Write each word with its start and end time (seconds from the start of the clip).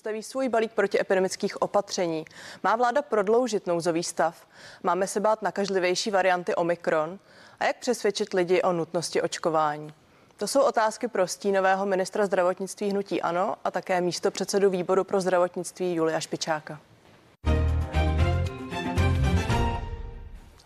Staví 0.00 0.22
svůj 0.22 0.48
balík 0.48 0.72
protiepidemických 0.72 1.62
opatření. 1.62 2.24
Má 2.62 2.76
vláda 2.76 3.02
prodloužit 3.02 3.66
nouzový 3.66 4.04
stav? 4.04 4.46
Máme 4.82 5.06
se 5.06 5.20
bát 5.20 5.42
nakažlivější 5.42 6.10
varianty 6.10 6.54
Omikron? 6.54 7.18
A 7.58 7.64
jak 7.64 7.76
přesvědčit 7.76 8.34
lidi 8.34 8.62
o 8.62 8.72
nutnosti 8.72 9.22
očkování? 9.22 9.94
To 10.36 10.46
jsou 10.46 10.60
otázky 10.60 11.08
pro 11.08 11.26
stínového 11.26 11.86
ministra 11.86 12.26
zdravotnictví 12.26 12.90
Hnutí 12.90 13.22
Ano 13.22 13.56
a 13.64 13.70
také 13.70 14.00
místo 14.00 14.30
předsedu 14.30 14.70
výboru 14.70 15.04
pro 15.04 15.20
zdravotnictví 15.20 15.94
Julia 15.94 16.20
Špičáka. 16.20 16.80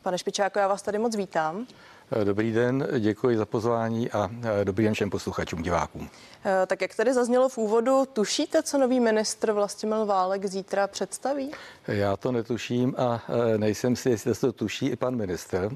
Pane 0.02 0.18
Špičáko, 0.18 0.58
já 0.58 0.68
vás 0.68 0.82
tady 0.82 0.98
moc 0.98 1.16
vítám. 1.16 1.66
Dobrý 2.22 2.52
den, 2.52 2.88
děkuji 2.98 3.36
za 3.36 3.46
pozvání 3.46 4.10
a 4.10 4.30
dobrý 4.64 4.84
den 4.84 4.94
všem 4.94 5.10
posluchačům, 5.10 5.62
divákům. 5.62 6.08
Eh, 6.44 6.66
tak 6.66 6.80
jak 6.80 6.94
tady 6.94 7.14
zaznělo 7.14 7.48
v 7.48 7.58
úvodu, 7.58 8.06
tušíte, 8.12 8.62
co 8.62 8.78
nový 8.78 9.00
ministr 9.00 9.52
Vlastimil 9.52 10.06
Válek 10.06 10.46
zítra 10.46 10.86
představí? 10.86 11.50
Já 11.88 12.16
to 12.16 12.32
netuším 12.32 12.94
a 12.98 13.22
eh, 13.28 13.58
nejsem 13.58 13.96
si, 13.96 14.10
jestli 14.10 14.34
to 14.34 14.52
tuší 14.52 14.86
i 14.86 14.96
pan 14.96 15.16
minister, 15.16 15.70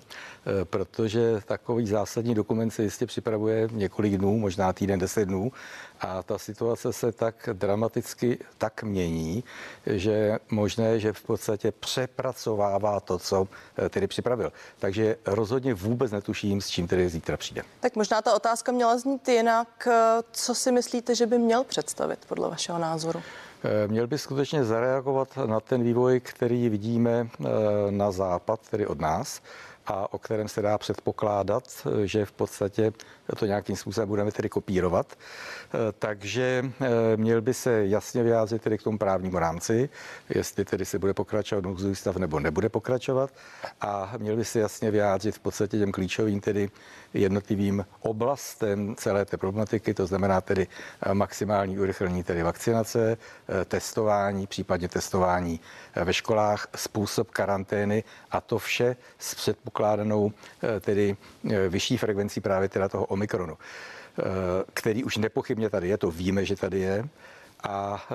protože 0.64 1.40
takový 1.44 1.86
zásadní 1.86 2.34
dokument 2.34 2.70
se 2.70 2.82
jistě 2.82 3.06
připravuje 3.06 3.68
několik 3.72 4.16
dnů, 4.16 4.38
možná 4.38 4.72
týden, 4.72 4.98
deset 4.98 5.24
dnů 5.24 5.52
a 6.00 6.22
ta 6.22 6.38
situace 6.38 6.92
se 6.92 7.12
tak 7.12 7.48
dramaticky 7.52 8.38
tak 8.58 8.82
mění, 8.82 9.44
že 9.86 10.38
možné, 10.50 11.00
že 11.00 11.12
v 11.12 11.22
podstatě 11.22 11.72
přepracovává 11.72 13.00
to, 13.00 13.18
co 13.18 13.48
tedy 13.90 14.06
připravil. 14.06 14.52
Takže 14.78 15.16
rozhodně 15.26 15.74
vůbec 15.74 16.12
netuším, 16.12 16.27
s 16.34 16.68
čím 16.68 16.88
tedy 16.88 17.08
zítra 17.08 17.36
přijde. 17.36 17.62
Tak 17.80 17.96
možná 17.96 18.22
ta 18.22 18.34
otázka 18.34 18.72
měla 18.72 18.98
znít 18.98 19.28
jinak. 19.28 19.88
Co 20.32 20.54
si 20.54 20.72
myslíte, 20.72 21.14
že 21.14 21.26
by 21.26 21.38
měl 21.38 21.64
představit 21.64 22.18
podle 22.28 22.48
vašeho 22.48 22.78
názoru? 22.78 23.22
Eh, 23.64 23.88
měl 23.88 24.06
by 24.06 24.18
skutečně 24.18 24.64
zareagovat 24.64 25.36
na 25.46 25.60
ten 25.60 25.82
vývoj, 25.82 26.20
který 26.20 26.68
vidíme 26.68 27.28
eh, 27.40 27.46
na 27.90 28.10
západ, 28.10 28.60
tedy 28.70 28.86
od 28.86 29.00
nás, 29.00 29.40
a 29.86 30.12
o 30.12 30.18
kterém 30.18 30.48
se 30.48 30.62
dá 30.62 30.78
předpokládat, 30.78 31.64
že 32.04 32.24
v 32.24 32.32
podstatě 32.32 32.92
to 33.36 33.46
nějakým 33.46 33.76
způsobem 33.76 34.08
budeme 34.08 34.32
tedy 34.32 34.48
kopírovat. 34.48 35.12
Eh, 35.12 35.78
takže 35.98 36.64
eh, 36.80 37.16
měl 37.16 37.40
by 37.42 37.54
se 37.54 37.86
jasně 37.86 38.22
vyjádřit 38.22 38.62
tedy 38.62 38.78
k 38.78 38.82
tomu 38.82 38.98
právnímu 38.98 39.38
rámci, 39.38 39.88
jestli 40.28 40.64
tedy 40.64 40.84
se 40.84 40.98
bude 40.98 41.14
pokračovat 41.14 41.64
nouzový 41.64 41.94
stav 41.94 42.16
nebo 42.16 42.40
nebude 42.40 42.68
pokračovat 42.68 43.30
a 43.80 44.12
měl 44.18 44.36
by 44.36 44.44
se 44.44 44.58
jasně 44.60 44.90
vyjádřit 44.90 45.34
v 45.34 45.38
podstatě 45.38 45.78
těm 45.78 45.92
klíčovým 45.92 46.40
tedy 46.40 46.70
jednotlivým 47.14 47.86
oblastem 48.00 48.94
celé 48.96 49.24
té 49.24 49.36
problematiky, 49.36 49.94
to 49.94 50.06
znamená 50.06 50.40
tedy 50.40 50.66
eh, 51.02 51.14
maximální 51.14 51.78
urychlení 51.78 52.22
tedy 52.22 52.42
vakcinace, 52.42 53.16
testování, 53.64 54.46
případně 54.46 54.88
testování 54.88 55.60
ve 56.04 56.12
školách, 56.12 56.66
způsob 56.76 57.30
karantény 57.30 58.04
a 58.30 58.40
to 58.40 58.58
vše 58.58 58.96
s 59.18 59.34
předpokládanou 59.34 60.32
tedy 60.80 61.16
vyšší 61.68 61.96
frekvencí 61.96 62.40
právě 62.40 62.68
teda 62.68 62.88
toho 62.88 63.04
Omikronu, 63.18 63.58
eh, 63.58 64.22
který 64.74 65.04
už 65.04 65.16
nepochybně 65.16 65.70
tady 65.70 65.88
je, 65.88 65.98
to 65.98 66.10
víme, 66.10 66.44
že 66.44 66.56
tady 66.56 66.80
je. 66.80 67.08
A 67.62 68.06
eh, 68.10 68.14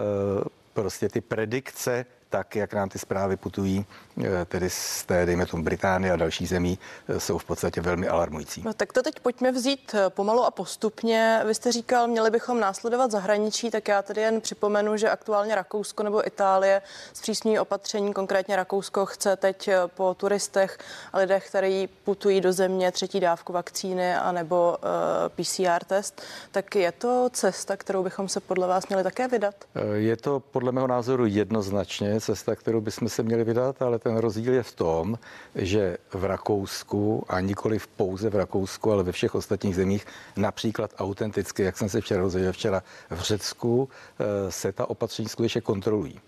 prostě 0.73 1.09
ty 1.09 1.21
predikce 1.21 2.05
tak, 2.33 2.55
jak 2.55 2.73
nám 2.73 2.89
ty 2.89 2.99
zprávy 2.99 3.37
putují, 3.37 3.85
eh, 4.23 4.45
tedy 4.45 4.69
z 4.69 5.05
té, 5.05 5.25
dejme 5.25 5.45
tomu, 5.45 5.63
Británie 5.63 6.13
a 6.13 6.15
další 6.15 6.45
zemí, 6.45 6.79
eh, 7.07 7.19
jsou 7.19 7.37
v 7.37 7.45
podstatě 7.45 7.81
velmi 7.81 8.07
alarmující. 8.07 8.63
No, 8.65 8.73
tak 8.73 8.93
to 8.93 9.03
teď 9.03 9.19
pojďme 9.19 9.51
vzít 9.51 9.95
eh, 9.95 10.09
pomalu 10.09 10.43
a 10.43 10.51
postupně. 10.51 11.41
Vy 11.45 11.55
jste 11.55 11.71
říkal, 11.71 12.07
měli 12.07 12.31
bychom 12.31 12.59
následovat 12.59 13.11
zahraničí, 13.11 13.71
tak 13.71 13.87
já 13.87 14.01
tedy 14.01 14.21
jen 14.21 14.41
připomenu, 14.41 14.97
že 14.97 15.09
aktuálně 15.09 15.55
Rakousko 15.55 16.03
nebo 16.03 16.27
Itálie 16.27 16.81
zpřísňují 17.13 17.59
opatření, 17.59 18.13
konkrétně 18.13 18.55
Rakousko 18.55 19.05
chce 19.05 19.35
teď 19.35 19.69
po 19.87 20.13
turistech 20.13 20.77
a 21.13 21.17
lidech, 21.17 21.49
kteří 21.49 21.89
putují 22.03 22.41
do 22.41 22.53
země 22.53 22.91
třetí 22.91 23.19
dávku 23.19 23.53
vakcíny 23.53 24.15
anebo 24.15 24.77
uh, 24.77 25.45
PCR 25.45 25.83
test. 25.87 26.21
Tak 26.51 26.75
je 26.75 26.91
to 26.91 27.29
cesta, 27.33 27.77
kterou 27.77 28.03
bychom 28.03 28.29
se 28.29 28.39
podle 28.39 28.67
vás 28.67 28.87
měli 28.87 29.03
také 29.03 29.27
vydat? 29.27 29.55
Je 29.93 30.17
to 30.17 30.39
podle 30.39 30.71
mého 30.71 30.87
názoru 30.87 31.25
jednoznačně 31.25 32.19
cesta, 32.25 32.55
kterou 32.55 32.81
bychom 32.81 33.09
se 33.09 33.23
měli 33.23 33.43
vydat, 33.43 33.81
ale 33.81 33.99
ten 33.99 34.17
rozdíl 34.17 34.53
je 34.53 34.63
v 34.63 34.71
tom, 34.71 35.19
že 35.55 35.97
v 36.13 36.23
Rakousku 36.23 37.25
a 37.29 37.39
nikoli 37.39 37.79
v 37.79 37.87
pouze 37.87 38.29
v 38.29 38.35
Rakousku, 38.35 38.91
ale 38.91 39.03
ve 39.03 39.11
všech 39.11 39.35
ostatních 39.35 39.75
zemích, 39.75 40.05
například 40.35 40.91
autenticky, 40.97 41.63
jak 41.63 41.77
jsem 41.77 41.89
se 41.89 42.01
včera 42.01 42.21
rozvěděl, 42.21 42.53
včera 42.53 42.83
v 43.09 43.19
Řecku, 43.19 43.89
eh, 44.19 44.51
se 44.51 44.71
ta 44.71 44.89
opatření 44.89 45.29
skutečně 45.29 45.61
kontrolují 45.61 46.19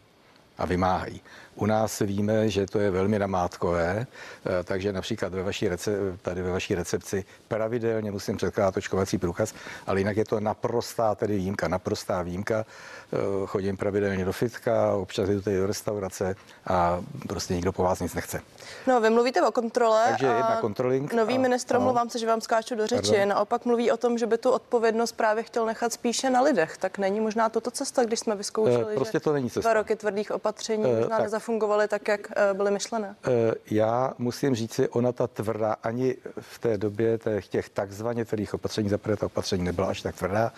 a 0.58 0.66
vymáhají. 0.66 1.22
U 1.56 1.66
nás 1.66 2.00
víme, 2.00 2.50
že 2.50 2.66
to 2.66 2.80
je 2.80 2.92
velmi 2.92 3.20
namátkové, 3.20 4.08
eh, 4.08 4.64
takže 4.64 4.94
například 4.94 5.34
ve 5.34 5.44
vaší 5.44 5.68
rece, 5.68 5.92
tady 6.22 6.42
ve 6.42 6.52
vaší 6.52 6.76
recepci 6.76 7.26
pravidelně 7.48 8.12
musím 8.12 8.38
předkládat 8.38 8.78
očkovací 8.78 9.18
průkaz, 9.18 9.54
ale 9.88 10.00
jinak 10.00 10.18
je 10.18 10.26
to 10.26 10.40
naprostá 10.40 11.16
tedy 11.16 11.38
výjimka, 11.38 11.68
naprostá 11.68 12.22
výjimka. 12.22 12.66
Eh, 13.14 13.18
chodím 13.46 13.78
pravidelně 13.78 14.26
do 14.26 14.32
fitka, 14.32 14.94
občas 14.96 15.30
jdu 15.30 15.42
tady 15.42 15.58
do 15.58 15.68
restaurace 15.68 16.36
a 16.68 17.02
prostě 17.28 17.54
nikdo 17.54 17.72
po 17.72 17.84
vás 17.84 18.00
nic 18.00 18.14
nechce. 18.14 18.42
No, 18.88 19.02
vy 19.02 19.10
mluvíte 19.10 19.42
o 19.42 19.52
kontrole. 19.52 20.06
Takže 20.10 20.26
jedna 20.26 20.58
kontroling. 20.62 21.14
Nový 21.14 21.36
a, 21.36 21.40
ministr, 21.40 21.80
mluvám 21.80 22.10
se, 22.10 22.20
že 22.20 22.28
vám 22.28 22.42
skáču 22.42 22.76
do 22.76 22.88
řeči, 22.88 23.12
pardon. 23.12 23.30
naopak 23.30 23.66
mluví 23.66 23.92
o 23.92 23.98
tom, 23.98 24.18
že 24.18 24.26
by 24.26 24.38
tu 24.38 24.52
odpovědnost 24.52 25.12
právě 25.12 25.44
chtěl 25.44 25.66
nechat 25.66 25.94
spíše 25.94 26.30
na 26.30 26.42
lidech. 26.42 26.78
Tak 26.78 26.98
není 26.98 27.20
možná 27.20 27.50
toto 27.50 27.72
cesta, 27.72 28.04
když 28.04 28.20
jsme 28.20 28.36
vyzkoušeli, 28.36 28.94
e, 28.94 28.96
prostě 28.96 29.20
to 29.20 29.34
není 29.34 29.50
cesta. 29.50 29.60
dva 29.60 29.74
roky 29.74 29.96
tvrdých 29.96 30.32
opatření 30.32 30.84
e, 30.84 30.96
možná 30.96 31.18
tak 31.18 31.30
zafungovaly 31.46 31.88
tak, 31.88 32.08
jak 32.08 32.32
eh, 32.36 32.54
byly 32.54 32.72
myšlené? 32.72 33.16
Eh, 33.28 33.54
já 33.72 34.14
musím 34.18 34.56
říct 34.56 34.74
si, 34.74 34.90
ona 34.90 35.12
ta 35.12 35.28
tvrdá 35.28 35.74
ani 35.84 36.16
v 36.40 36.60
té 36.60 36.78
době 36.78 37.18
těch, 37.18 37.48
těch 37.48 37.70
takzvaně 37.70 38.26
tvrdých 38.26 38.54
opatření, 38.54 38.90
za 38.90 38.98
prvé 38.98 39.18
ta 39.18 39.26
opatření 39.26 39.64
nebyla 39.64 39.88
až 39.88 40.02
tak 40.02 40.16
tvrdá, 40.16 40.52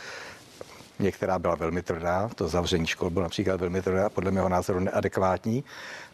Některá 0.99 1.39
byla 1.39 1.55
velmi 1.55 1.81
tvrdá, 1.81 2.29
to 2.35 2.47
zavření 2.47 2.87
škol 2.87 3.09
bylo 3.09 3.23
například 3.23 3.61
velmi 3.61 3.81
tvrdá, 3.81 4.09
podle 4.09 4.31
mého 4.31 4.49
názoru 4.49 4.79
neadekvátní, 4.79 5.63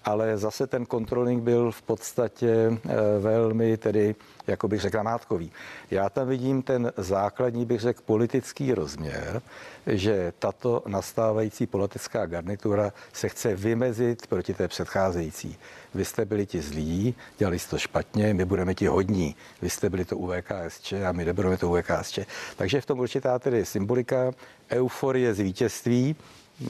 ale 0.06 0.38
zase 0.38 0.68
ten 0.68 0.86
kontroling 0.86 1.44
byl 1.44 1.72
v 1.72 1.82
podstatě 1.82 2.50
eh, 2.50 2.96
velmi 3.20 3.78
tedy, 3.78 4.16
jako 4.48 4.68
bych 4.68 4.82
řekl, 4.82 4.98
namátkový. 4.98 5.52
Já 5.92 6.10
tam 6.10 6.28
vidím 6.28 6.62
ten 6.62 6.94
základní, 6.98 7.66
bych 7.66 7.82
řekl, 7.82 8.02
politický 8.06 8.74
rozměr, 8.74 9.42
že 9.88 10.34
tato 10.40 10.84
nastávající 10.88 11.68
politická 11.68 12.26
garnitura 12.26 12.94
se 13.14 13.30
chce 13.30 13.56
vymezit 13.56 14.28
proti 14.28 14.54
té 14.54 14.68
předcházející. 14.68 15.58
Vy 15.96 16.06
jste 16.06 16.26
byli 16.26 16.46
ti 16.46 16.62
zlí, 16.62 17.16
dělali 17.38 17.60
jste 17.60 17.70
to 17.70 17.78
špatně, 17.78 18.34
my 18.34 18.46
budeme 18.46 18.74
ti 18.74 18.88
hodní. 18.88 19.36
Vy 19.62 19.70
jste 19.70 19.90
byli 19.90 20.06
to 20.06 20.18
UVKSČ 20.18 20.94
a 20.94 21.12
my 21.12 21.26
nebudeme 21.26 21.58
to 21.58 21.70
UVKSČ. 21.70 22.20
Takže 22.56 22.82
v 22.82 22.86
tom 22.86 23.00
určitá 23.00 23.40
tedy 23.40 23.66
symbolika, 23.66 24.32
euforie 24.72 25.34
z 25.34 25.40
vítězství, 25.40 26.16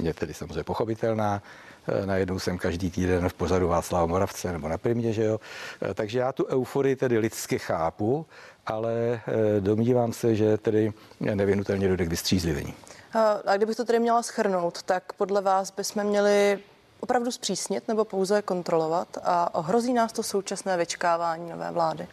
je 0.02 0.14
tedy 0.14 0.34
samozřejmě 0.34 0.64
pochopitelná, 0.64 1.42
najednou 2.06 2.40
jsem 2.40 2.58
každý 2.58 2.92
týden 2.92 3.30
v 3.30 3.34
pořadu 3.34 3.68
Václava 3.68 4.06
Moravce 4.06 4.52
nebo 4.52 4.68
na 4.68 4.78
Primě, 4.78 5.14
že 5.14 5.24
jo. 5.24 5.40
Eh, 5.82 5.94
takže 5.94 6.20
já 6.20 6.32
tu 6.32 6.46
euforii 6.46 6.96
tedy 6.96 7.18
lidsky 7.18 7.60
chápu, 7.60 8.26
ale 8.66 8.94
eh, 9.28 9.62
domnívám 9.62 10.14
se, 10.14 10.36
že 10.36 10.58
tedy 10.58 10.94
nevyhnutelně 11.20 11.88
dojde 11.88 12.06
k 12.06 12.10
vystřízlivení. 12.10 12.74
A 13.46 13.58
kdybych 13.58 13.78
to 13.78 13.86
tedy 13.86 14.00
měla 14.00 14.24
schrnout, 14.24 14.84
tak 14.84 15.14
podle 15.14 15.42
vás 15.42 15.72
bychom 15.72 16.04
měli 16.04 16.60
opravdu 17.00 17.32
zpřísnit 17.32 17.88
nebo 17.88 18.06
pouze 18.06 18.42
kontrolovat 18.42 19.08
a 19.24 19.56
ohrozí 19.56 19.94
nás 19.94 20.12
to 20.12 20.24
současné 20.24 20.78
vyčkávání 20.78 21.50
nové 21.50 21.72
vlády? 21.72 22.08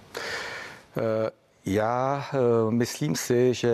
Já 1.67 2.25
eh, 2.33 2.39
myslím 2.71 3.17
si, 3.17 3.55
že 3.55 3.73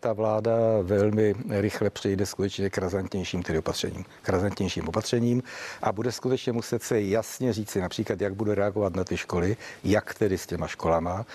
ta 0.00 0.12
vláda 0.12 0.52
velmi 0.82 1.34
rychle 1.48 1.90
přejde 1.90 2.26
skutečně 2.26 2.70
k 2.70 2.78
razantnějším 2.78 3.42
tedy 3.42 3.58
opatřením, 3.58 4.04
k 4.22 4.28
razantnějším 4.28 4.88
opatřením 4.88 5.42
a 5.82 5.92
bude 5.92 6.12
skutečně 6.12 6.52
muset 6.52 6.82
se 6.82 7.00
jasně 7.00 7.52
říci 7.52 7.80
například, 7.80 8.20
jak 8.20 8.34
bude 8.34 8.54
reagovat 8.54 8.96
na 8.96 9.04
ty 9.04 9.16
školy, 9.16 9.56
jak 9.84 10.14
tedy 10.14 10.38
s 10.38 10.46
těma 10.46 10.66
školama, 10.66 11.26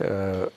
eh, 0.00 0.48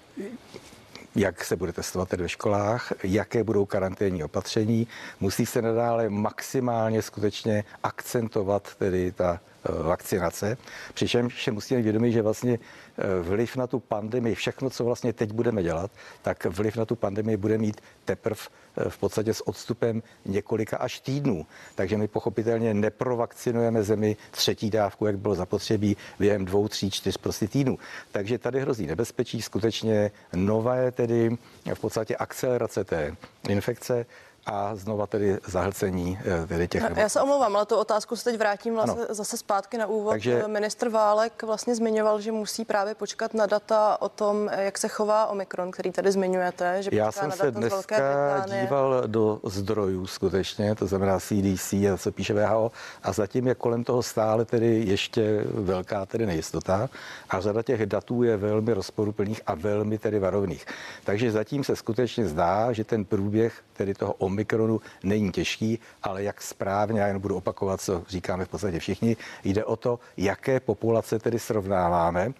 jak 1.15 1.43
se 1.43 1.55
bude 1.55 1.73
testovat 1.73 2.09
tedy 2.09 2.23
ve 2.23 2.29
školách, 2.29 2.93
jaké 3.03 3.43
budou 3.43 3.65
karanténní 3.65 4.23
opatření. 4.23 4.87
Musí 5.19 5.45
se 5.45 5.61
nadále 5.61 6.09
maximálně 6.09 7.01
skutečně 7.01 7.63
akcentovat 7.83 8.75
tedy 8.75 9.11
ta 9.11 9.39
vakcinace. 9.69 10.57
Přičemž 10.93 11.47
musíme 11.47 11.81
vědomit, 11.81 12.11
že 12.11 12.21
vlastně 12.21 12.59
Eh, 12.97 13.21
vliv 13.21 13.55
na 13.55 13.67
tu 13.67 13.79
pandemii, 13.79 14.35
všechno, 14.35 14.69
co 14.69 14.83
vlastně 14.83 15.13
teď 15.13 15.31
budeme 15.31 15.63
dělat, 15.63 15.91
tak 16.21 16.45
vliv 16.45 16.77
na 16.77 16.85
tu 16.85 16.95
pandemii 16.95 17.37
bude 17.37 17.57
mít 17.57 17.81
teprve 18.05 18.41
eh, 18.77 18.89
v 18.89 18.97
podstatě 18.97 19.33
s 19.33 19.47
odstupem 19.47 20.03
několika 20.25 20.77
až 20.77 20.99
týdnů. 20.99 21.45
Takže 21.75 21.97
my 21.97 22.07
pochopitelně 22.07 22.73
neprovakcinujeme 22.73 23.83
zemi 23.83 24.17
třetí 24.31 24.69
dávku, 24.69 25.05
jak 25.05 25.17
bylo 25.17 25.35
zapotřebí 25.35 25.97
během 26.19 26.45
dvou, 26.45 26.67
tří, 26.67 26.91
čtyř 26.91 27.17
prostě 27.17 27.47
týdnů. 27.47 27.77
Takže 28.11 28.37
tady 28.37 28.61
hrozí 28.61 28.87
nebezpečí 28.87 29.41
skutečně 29.41 30.11
nové 30.35 30.91
tedy 30.91 31.37
v 31.73 31.79
podstatě 31.79 32.15
akcelerace 32.15 32.83
té 32.83 33.15
infekce 33.49 34.05
a 34.45 34.75
znova 34.75 35.07
tedy 35.07 35.37
zahlcení 35.47 36.19
eh, 36.43 36.47
tedy 36.47 36.67
těch. 36.67 36.83
Já 36.95 37.09
se 37.09 37.21
omlouvám, 37.21 37.55
ale 37.55 37.65
tu 37.65 37.75
otázku 37.75 38.15
se 38.15 38.23
teď 38.23 38.37
vrátím 38.37 38.73
vlastně 38.73 39.01
zase 39.09 39.37
zpátky 39.37 39.77
na 39.77 39.87
úvod. 39.87 40.11
Takže... 40.11 40.43
Ministr 40.47 40.89
Válek 40.89 41.43
vlastně 41.43 41.75
zmiňoval, 41.75 42.21
že 42.21 42.31
musí 42.31 42.65
právě 42.65 42.95
počkat 42.95 43.33
na 43.33 43.45
data 43.45 44.01
o 44.01 44.09
tom, 44.09 44.49
jak 44.57 44.77
se 44.77 44.87
chová 44.87 45.27
Omikron, 45.27 45.71
který 45.71 45.91
tady 45.91 46.11
zmiňujete. 46.11 46.83
Že 46.83 46.89
Já 46.93 47.11
jsem 47.11 47.31
se 47.31 47.51
dneska 47.51 48.45
díval 48.61 49.03
do 49.07 49.39
zdrojů 49.43 50.07
skutečně, 50.07 50.75
to 50.75 50.87
znamená 50.87 51.19
CDC 51.19 51.73
a 51.73 51.97
co 51.97 52.11
píše 52.11 52.33
VHO 52.33 52.71
a 53.03 53.13
zatím 53.13 53.47
je 53.47 53.55
kolem 53.55 53.83
toho 53.83 54.03
stále 54.03 54.45
tedy 54.45 54.83
ještě 54.87 55.43
velká 55.53 56.05
tedy 56.05 56.25
nejistota 56.25 56.89
a 57.29 57.39
řada 57.39 57.63
těch 57.63 57.85
datů 57.85 58.23
je 58.23 58.37
velmi 58.37 58.73
rozporuplných 58.73 59.41
a 59.47 59.55
velmi 59.55 59.97
tedy 59.97 60.19
varovných. 60.19 60.65
Takže 61.03 61.31
zatím 61.31 61.63
se 61.63 61.75
skutečně 61.75 62.27
zdá, 62.27 62.73
že 62.73 62.83
ten 62.83 63.05
průběh 63.05 63.53
tedy 63.83 63.93
toho 63.93 64.13
Omikronu 64.13 64.81
není 65.03 65.31
těžký, 65.31 65.79
ale 66.03 66.23
jak 66.23 66.41
správně, 66.41 67.01
já 67.01 67.07
jen 67.07 67.19
budu 67.19 67.35
opakovat, 67.35 67.81
co 67.81 68.03
říkáme 68.07 68.45
v 68.45 68.49
podstatě 68.49 68.79
všichni, 68.79 69.17
jde 69.43 69.65
o 69.65 69.75
to, 69.75 69.99
jaké 70.17 70.59
populace 70.59 71.19
tedy 71.19 71.39
srovnáváme, 71.39 72.33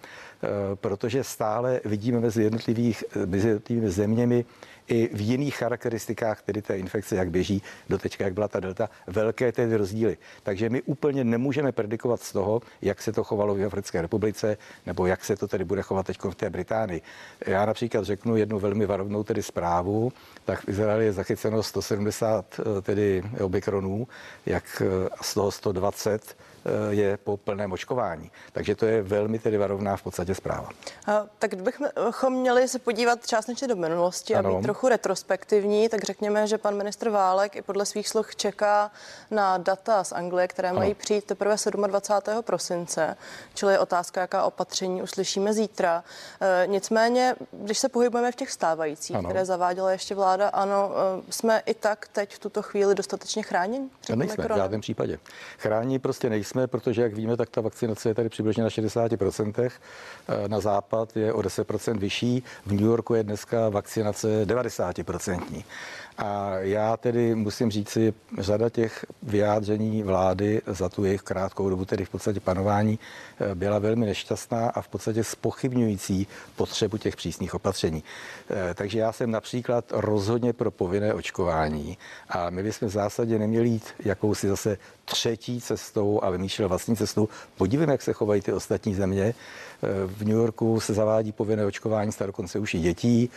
protože 0.76 1.24
stále 1.24 1.82
vidíme 1.86 2.20
mezi, 2.20 2.44
jednotlivých, 2.44 3.04
mezi 3.26 3.48
jednotlivými 3.48 3.90
zeměmi 3.90 4.46
i 4.88 5.10
v 5.14 5.22
jiných 5.22 5.56
charakteristikách 5.58 6.42
tedy 6.42 6.62
té 6.62 6.78
infekce, 6.78 7.16
jak 7.16 7.32
běží 7.32 7.62
do 7.90 7.98
teďka, 7.98 8.24
jak 8.24 8.34
byla 8.34 8.48
ta 8.48 8.60
delta, 8.60 8.90
velké 9.08 9.52
tedy 9.52 9.78
rozdíly. 9.78 10.18
Takže 10.44 10.70
my 10.70 10.82
úplně 10.82 11.24
nemůžeme 11.24 11.72
predikovat 11.72 12.22
z 12.22 12.32
toho, 12.32 12.62
jak 12.82 13.02
se 13.02 13.12
to 13.12 13.24
chovalo 13.24 13.56
v 13.56 13.66
Africké 13.66 14.02
republice, 14.02 14.58
nebo 14.86 15.06
jak 15.06 15.26
se 15.26 15.36
to 15.36 15.48
tedy 15.48 15.64
bude 15.64 15.82
chovat 15.82 16.06
teď 16.06 16.18
v 16.30 16.36
té 16.36 16.50
Británii. 16.50 17.02
Já 17.48 17.66
například 17.66 18.06
řeknu 18.06 18.36
jednu 18.36 18.60
velmi 18.60 18.86
varovnou 18.86 19.24
tedy 19.24 19.44
zprávu, 19.44 20.12
tak 20.46 20.62
v 20.62 20.70
Izraeli 20.70 21.06
je 21.06 21.14
zachyceno 21.14 21.64
170 21.64 22.60
eh, 22.60 22.82
tedy 22.82 23.24
omikronů, 23.42 24.08
jak 24.46 24.82
eh, 24.86 25.10
z 25.22 25.34
toho 25.34 25.52
120 25.52 26.36
Eh, 26.36 26.53
je 26.90 27.18
po 27.18 27.38
plném 27.38 27.72
očkování. 27.72 28.32
Takže 28.52 28.76
to 28.76 28.86
je 28.86 29.02
velmi 29.02 29.40
tedy 29.40 29.58
varovná 29.58 29.98
v 29.98 30.02
podstatě 30.02 30.36
zpráva. 30.36 30.70
A, 31.08 31.26
tak 31.40 31.52
kdybychom 31.52 32.34
měli 32.34 32.68
se 32.68 32.80
podívat 32.80 33.28
částečně 33.28 33.68
do 33.68 33.76
minulosti 33.76 34.36
ano. 34.36 34.50
a 34.50 34.58
být 34.58 34.64
trochu 34.64 34.88
retrospektivní, 34.88 35.90
tak 35.90 36.04
řekněme, 36.04 36.48
že 36.48 36.58
pan 36.58 36.78
ministr 36.78 37.10
Válek 37.10 37.56
i 37.56 37.62
podle 37.62 37.86
svých 37.86 38.10
slov 38.10 38.36
čeká 38.36 38.92
na 39.32 39.58
data 39.58 40.04
z 40.04 40.12
Anglie, 40.12 40.48
které 40.48 40.70
ano. 40.70 40.80
mají 40.80 40.94
přijít 40.94 41.26
teprve 41.26 41.56
27. 41.88 42.44
prosince, 42.44 43.18
čili 43.54 43.74
je 43.74 43.80
otázka, 43.80 44.22
jaká 44.22 44.44
opatření 44.44 45.02
uslyšíme 45.02 45.54
zítra. 45.54 46.04
E, 46.42 46.68
nicméně, 46.68 47.36
když 47.52 47.78
se 47.78 47.90
pohybujeme 47.90 48.32
v 48.32 48.36
těch 48.36 48.52
stávajících, 48.52 49.16
ano. 49.16 49.30
které 49.30 49.46
zaváděla 49.46 49.92
ještě 49.92 50.16
vláda, 50.16 50.50
ano, 50.50 50.92
e, 51.28 51.32
jsme 51.32 51.62
i 51.66 51.74
tak 51.74 52.08
teď 52.08 52.36
v 52.36 52.40
tuto 52.40 52.62
chvíli 52.62 52.96
dostatečně 52.96 53.44
chráněni? 53.44 53.90
Nejsme, 54.16 54.48
v 54.48 54.56
žádném 54.56 54.82
případě. 54.82 55.20
Chrání 55.58 56.00
prostě 56.00 56.30
nejsme 56.30 56.53
jsme, 56.54 56.68
protože 56.68 57.02
jak 57.02 57.14
víme, 57.14 57.38
tak 57.38 57.50
ta 57.50 57.62
vakcinace 57.62 58.10
je 58.10 58.16
tady 58.16 58.30
přibližně 58.30 58.64
na 58.64 58.70
60%, 58.70 59.72
eh, 60.28 60.48
na 60.48 60.60
západ 60.60 61.18
je 61.18 61.34
o 61.34 61.42
10% 61.42 62.00
vyšší, 62.00 62.44
v 62.66 62.72
New 62.72 62.82
Yorku 62.86 63.14
je 63.14 63.24
dneska 63.24 63.70
vakcinace 63.70 64.46
90%. 64.46 65.66
A 66.18 66.58
já 66.58 66.98
tedy 66.98 67.36
musím 67.36 67.72
říci, 67.72 68.14
řada 68.40 68.70
těch 68.70 69.06
vyjádření 69.24 70.04
vlády 70.04 70.62
za 70.68 70.90
tu 70.90 71.06
jejich 71.06 71.22
krátkou 71.22 71.70
dobu, 71.70 71.86
tedy 71.86 72.06
v 72.06 72.10
podstatě 72.10 72.40
panování, 72.40 73.00
eh, 73.40 73.56
byla 73.56 73.80
velmi 73.80 74.06
nešťastná 74.06 74.70
a 74.70 74.82
v 74.82 74.88
podstatě 74.88 75.24
spochybňující 75.24 76.28
potřebu 76.56 76.98
těch 76.98 77.16
přísných 77.16 77.54
opatření. 77.54 78.04
Eh, 78.50 78.74
takže 78.74 79.00
já 79.00 79.12
jsem 79.12 79.32
například 79.32 79.86
rozhodně 79.92 80.54
pro 80.54 80.72
povinné 80.72 81.14
očkování 81.14 81.98
a 82.30 82.50
my 82.50 82.64
bychom 82.64 82.88
v 82.88 82.92
zásadě 82.92 83.40
neměli 83.40 83.70
jít 83.70 83.86
jakousi 84.00 84.48
zase 84.48 84.78
třetí 85.06 85.62
cestou 85.62 86.20
a 86.24 86.30
vymýšlel 86.30 86.70
vlastní 86.70 86.96
cestu. 86.96 87.30
Podívejme, 87.58 87.94
jak 87.94 88.02
se 88.02 88.14
chovají 88.14 88.42
ty 88.42 88.54
ostatní 88.54 88.96
země. 88.96 89.34
V 90.06 90.26
New 90.26 90.38
Yorku 90.38 90.80
se 90.80 90.94
zavádí 90.94 91.32
povinné 91.32 91.66
očkování 91.66 92.12
dokonce 92.26 92.60
už 92.60 92.74
i 92.74 92.80
dětí. 92.80 93.30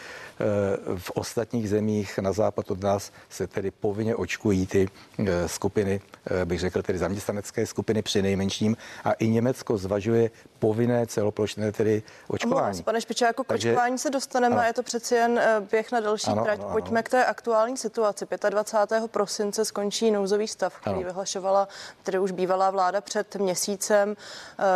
V 0.97 1.11
ostatních 1.11 1.69
zemích 1.69 2.19
na 2.19 2.33
západ 2.33 2.66
od 2.71 2.83
nás 2.83 3.13
se 3.29 3.47
tedy 3.47 3.71
povinně 3.71 4.17
očkují 4.17 4.67
ty 4.67 4.89
eh, 5.19 5.49
skupiny, 5.49 6.01
eh, 6.27 6.45
bych 6.45 6.61
řekl 6.61 6.83
tedy 6.83 6.99
zaměstnanecké 6.99 7.67
skupiny 7.67 8.03
při 8.03 8.23
nejmenším. 8.23 8.77
A 9.05 9.13
i 9.13 9.29
Německo 9.29 9.79
zvažuje 9.79 10.31
povinné 10.59 11.07
celoplošné 11.07 11.73
tedy 11.73 12.03
očkování. 12.29 12.83
Pane 12.83 13.01
Špičáku, 13.01 13.45
k 13.45 13.47
Takže, 13.47 13.71
očkování 13.71 13.99
se 13.99 14.11
dostaneme 14.11 14.55
ano. 14.55 14.63
a 14.63 14.67
je 14.67 14.73
to 14.73 14.83
přeci 14.83 15.15
jen 15.15 15.39
eh, 15.39 15.61
běh 15.71 15.93
na 15.93 16.01
další 16.01 16.31
ano, 16.31 16.45
trať. 16.45 16.61
Ano, 16.61 16.69
Pojďme 16.73 17.01
ano. 17.01 17.03
k 17.03 17.09
té 17.09 17.25
aktuální 17.25 17.77
situaci. 17.77 18.27
25. 18.51 19.11
prosince 19.11 19.65
skončí 19.65 20.11
nouzový 20.11 20.49
stav, 20.49 20.77
který 20.81 20.97
ano. 20.97 21.05
vyhlašovala 21.05 21.69
tedy 22.03 22.19
už 22.19 22.31
bývalá 22.31 22.71
vláda 22.71 23.01
před 23.01 23.37
měsícem. 23.37 24.17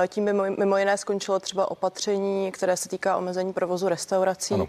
Tím 0.09 0.25
mimo, 0.25 0.45
mimo 0.59 0.77
jiné 0.77 0.99
skončilo 0.99 1.41
třeba 1.41 1.61
třeba 1.61 1.71
opatření, 1.71 2.53
které 2.53 2.77
se 2.77 2.89
týká 2.89 3.17
omezení 3.17 3.53
provozu 3.53 3.89
restaurací. 3.89 4.55
Ano. 4.55 4.69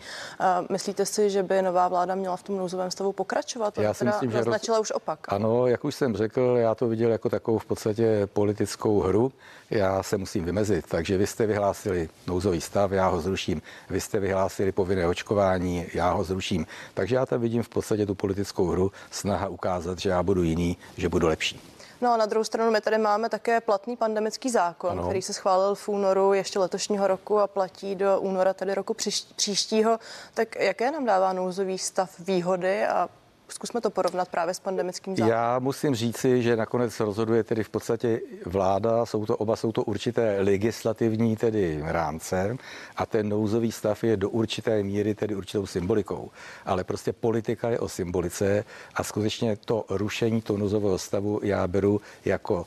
Myslíte 0.70 1.06
si, 1.06 1.30
že 1.30 1.44
by 1.44 1.62
nová 1.62 1.88
vláda 1.88 2.16
měla 2.16 2.36
v 2.38 2.44
tom 2.44 2.58
nouzovém 2.58 2.92
stavu 2.92 3.11
pokračovat? 3.14 3.78
Já 3.78 3.94
si 3.94 4.06
myslím, 4.06 4.32
že 4.32 4.44
roz... 4.44 4.80
už 4.80 4.92
opak. 4.92 5.20
Ano, 5.28 5.68
jak 5.68 5.86
už 5.86 5.96
jsem 5.96 6.16
řekl, 6.16 6.56
já 6.60 6.76
to 6.76 6.88
viděl 6.88 7.12
jako 7.12 7.30
takovou 7.30 7.58
v 7.58 7.66
podstatě 7.66 8.28
politickou 8.34 9.00
hru. 9.00 9.32
Já 9.70 10.04
se 10.04 10.18
musím 10.18 10.46
vymezit. 10.46 10.86
Takže 10.88 11.18
vy 11.18 11.28
jste 11.28 11.46
vyhlásili 11.46 12.10
nouzový 12.28 12.62
stav, 12.62 12.92
já 12.92 13.08
ho 13.08 13.22
zruším. 13.22 13.62
Vy 13.90 14.02
jste 14.02 14.20
vyhlásili 14.20 14.72
povinné 14.72 15.08
očkování, 15.08 15.86
já 15.94 16.12
ho 16.12 16.24
zruším. 16.24 16.66
Takže 16.94 17.16
já 17.16 17.26
tam 17.26 17.42
vidím 17.42 17.64
v 17.64 17.70
podstatě 17.70 18.06
tu 18.06 18.16
politickou 18.16 18.68
hru, 18.68 18.92
snaha 19.12 19.48
ukázat, 19.48 20.00
že 20.00 20.10
já 20.10 20.24
budu 20.24 20.44
jiný, 20.44 20.78
že 20.98 21.10
budu 21.10 21.28
lepší. 21.28 21.60
No 22.02 22.14
a 22.14 22.18
na 22.18 22.26
druhou 22.26 22.44
stranu 22.44 22.72
my 22.72 22.82
tady 22.82 22.98
máme 22.98 23.30
také 23.30 23.62
platný 23.62 23.98
pandemický 23.98 24.50
zákon, 24.50 24.92
ano. 24.92 25.04
který 25.04 25.22
se 25.22 25.34
schválil 25.34 25.76
v 25.76 25.90
únoru 25.90 26.34
ještě 26.34 26.60
letošního 26.60 27.08
roku 27.08 27.40
a 27.40 27.48
platí 27.48 27.96
do 27.96 28.20
února 28.20 28.54
tedy 28.54 28.76
roku 28.76 28.96
příštího. 29.36 30.00
Tak 30.34 30.56
jaké 30.56 30.92
nám 30.92 31.06
dává 31.06 31.34
nouzový 31.34 31.78
stav 31.78 32.20
výhody 32.20 32.86
a 32.86 33.10
Zkusme 33.54 33.82
to 33.82 33.90
porovnat 33.90 34.30
právě 34.30 34.54
s 34.54 34.60
pandemickým 34.60 35.16
zákonem. 35.16 35.38
Já 35.38 35.60
musím 35.60 35.96
říci, 35.96 36.44
že 36.44 36.56
nakonec 36.56 37.00
rozhoduje 37.00 37.44
tedy 37.44 37.64
v 37.64 37.70
podstatě 37.70 38.22
vláda, 38.46 39.06
jsou 39.06 39.26
to 39.26 39.38
oba 39.38 39.56
jsou 39.56 39.72
to 39.72 39.84
určité 39.84 40.38
legislativní 40.42 41.36
tedy 41.36 41.80
rámce 41.84 42.58
a 42.96 43.06
ten 43.06 43.30
nouzový 43.30 43.72
stav 43.72 44.04
je 44.04 44.18
do 44.18 44.30
určité 44.30 44.84
míry 44.84 45.16
tedy 45.16 45.36
určitou 45.36 45.66
symbolikou. 45.66 46.32
Ale 46.66 46.84
prostě 46.84 47.14
politika 47.14 47.70
je 47.70 47.80
o 47.80 47.90
symbolice 47.90 48.66
a 48.96 49.04
skutečně 49.04 49.56
to 49.66 49.86
rušení 49.90 50.42
toho 50.42 50.60
nouzového 50.60 50.98
stavu 50.98 51.40
já 51.44 51.68
beru 51.68 52.02
jako 52.26 52.66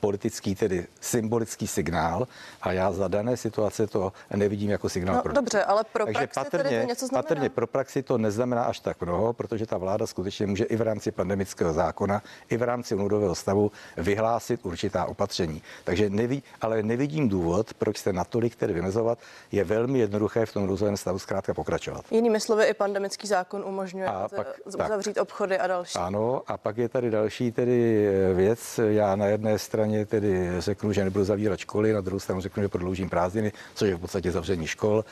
politický, 0.00 0.54
tedy 0.54 0.86
symbolický 1.00 1.66
signál 1.66 2.28
a 2.62 2.72
já 2.72 2.92
za 2.92 3.08
dané 3.08 3.36
situace 3.36 3.86
to 3.86 4.12
nevidím 4.36 4.70
jako 4.70 4.88
signál 4.88 5.16
no, 5.16 5.22
pro 5.22 5.32
Dobře, 5.32 5.64
ale 5.64 5.84
pro 5.92 6.04
Takže 6.04 6.18
praxi 6.18 6.34
patrně, 6.34 6.64
tedy 6.64 6.80
to 6.80 6.86
něco 6.86 7.06
znamená. 7.06 7.22
Patrně 7.22 7.48
pro 7.48 7.66
praxi 7.66 8.02
to 8.02 8.18
neznamená 8.18 8.64
až 8.64 8.80
tak 8.80 9.00
mnoho, 9.00 9.32
protože 9.32 9.66
ta 9.66 9.78
vláda 9.78 10.06
skutečně 10.06 10.46
může 10.46 10.64
i 10.64 10.76
v 10.76 10.80
rámci 10.80 11.10
pandemického 11.10 11.72
zákona, 11.72 12.22
i 12.50 12.56
v 12.56 12.62
rámci 12.62 12.96
nouzového 12.96 13.34
stavu 13.34 13.72
vyhlásit 13.96 14.60
určitá 14.62 15.04
opatření. 15.04 15.62
Takže 15.84 16.10
neví, 16.10 16.42
ale 16.60 16.82
nevidím 16.82 17.28
důvod, 17.28 17.74
proč 17.74 17.98
se 17.98 18.12
natolik 18.12 18.56
tedy 18.56 18.72
vymezovat. 18.72 19.18
Je 19.52 19.64
velmi 19.64 19.98
jednoduché 19.98 20.46
v 20.46 20.52
tom 20.52 20.66
nouzovém 20.66 20.96
stavu 20.96 21.18
zkrátka 21.18 21.54
pokračovat. 21.54 22.04
Jinými 22.10 22.40
slovy, 22.40 22.64
i 22.64 22.74
pandemický 22.74 23.26
zákon 23.26 23.62
umožňuje 23.66 24.06
a 24.08 24.28
pak, 24.36 24.46
uzavřít 24.64 25.14
tak, 25.14 25.22
obchody 25.22 25.58
a 25.58 25.66
další. 25.66 25.98
Ano, 25.98 26.42
a 26.46 26.56
pak 26.56 26.78
je 26.78 26.88
tady 26.88 27.10
další 27.10 27.52
tedy 27.52 28.08
věc. 28.34 28.80
Já 28.88 29.16
na 29.16 29.26
jedné 29.26 29.58
straně 29.58 29.87
straně 29.88 30.06
tedy 30.06 30.50
řeknu, 30.58 30.92
že 30.92 31.04
nebudu 31.04 31.24
zavírat 31.24 31.58
školy, 31.58 31.92
na 31.92 32.00
druhou 32.00 32.20
stranu 32.20 32.40
řeknu, 32.40 32.62
že 32.62 32.68
prodloužím 32.68 33.10
prázdniny, 33.10 33.52
což 33.74 33.88
je 33.88 33.96
v 33.96 34.00
podstatě 34.00 34.32
zavření 34.32 34.66
škol. 34.66 35.04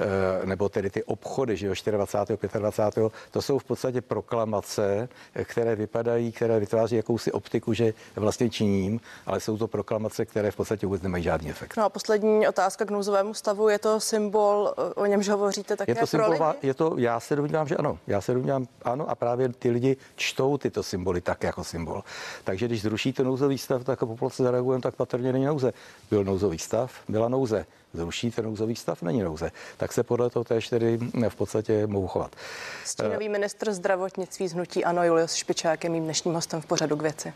Eh, 0.00 0.46
nebo 0.46 0.68
tedy 0.68 0.90
ty 0.90 1.04
obchody, 1.04 1.56
že 1.56 1.66
jo, 1.66 1.74
24. 1.90 2.58
25. 2.58 3.12
To 3.30 3.42
jsou 3.42 3.58
v 3.58 3.64
podstatě 3.64 4.00
proklamace, 4.00 5.08
které 5.44 5.76
vypadají, 5.76 6.32
které 6.32 6.60
vytváří 6.60 6.96
jakousi 6.96 7.32
optiku, 7.32 7.72
že 7.72 7.94
vlastně 8.16 8.50
činím, 8.50 9.00
ale 9.26 9.40
jsou 9.40 9.56
to 9.56 9.68
proklamace, 9.68 10.24
které 10.24 10.50
v 10.50 10.56
podstatě 10.56 10.86
vůbec 10.86 11.02
nemají 11.02 11.24
žádný 11.24 11.50
efekt. 11.50 11.76
No 11.76 11.84
a 11.84 11.88
poslední 11.88 12.48
otázka 12.48 12.84
k 12.84 12.90
nouzovému 12.90 13.34
stavu. 13.34 13.68
Je 13.68 13.78
to 13.78 14.00
symbol, 14.00 14.74
o 14.94 15.06
němž 15.06 15.28
hovoříte 15.28 15.76
také 15.76 15.90
je 15.90 15.96
to 15.96 16.06
symbolová, 16.06 16.54
je 16.62 16.74
to, 16.74 16.94
já 16.98 17.20
se 17.20 17.36
domnívám, 17.36 17.68
že 17.68 17.76
ano. 17.76 17.98
Já 18.06 18.20
se 18.20 18.34
domnívám, 18.34 18.66
ano 18.82 19.10
a 19.10 19.14
právě 19.14 19.48
ty 19.48 19.70
lidi 19.70 19.96
čtou 20.16 20.58
tyto 20.58 20.82
symboly 20.82 21.20
tak 21.20 21.42
jako 21.42 21.64
symbol. 21.64 22.04
Takže 22.44 22.66
když 22.66 22.82
zrušíte 22.82 23.24
nouzový 23.24 23.58
stav, 23.58 23.84
tak 23.84 23.98
populace 23.98 24.42
zareagujeme, 24.42 24.82
tak 24.82 24.94
patrně 24.94 25.32
není 25.32 25.44
nouze. 25.44 25.72
Byl 26.10 26.24
nouzový 26.24 26.58
stav, 26.58 26.92
byla 27.08 27.28
nouze 27.28 27.66
zrušíte 27.92 28.42
nouzový 28.42 28.76
stav, 28.76 29.02
není 29.02 29.22
nouze. 29.22 29.50
Tak 29.76 29.92
se 29.92 30.02
podle 30.02 30.30
toho 30.30 30.44
též 30.44 30.68
tedy 30.68 30.98
v 31.28 31.34
podstatě 31.34 31.86
mohu 31.86 32.08
chovat. 32.08 32.36
Stínový 32.84 33.28
ministr 33.28 33.72
zdravotnictví 33.72 34.48
z 34.48 34.52
hnutí 34.52 34.84
Ano 34.84 35.04
Julius 35.04 35.34
Špičák 35.34 35.84
je 35.84 35.90
mým 35.90 36.04
dnešním 36.04 36.34
hostem 36.34 36.60
v 36.60 36.66
pořadu 36.66 36.96
k 36.96 37.02
věci. 37.02 37.32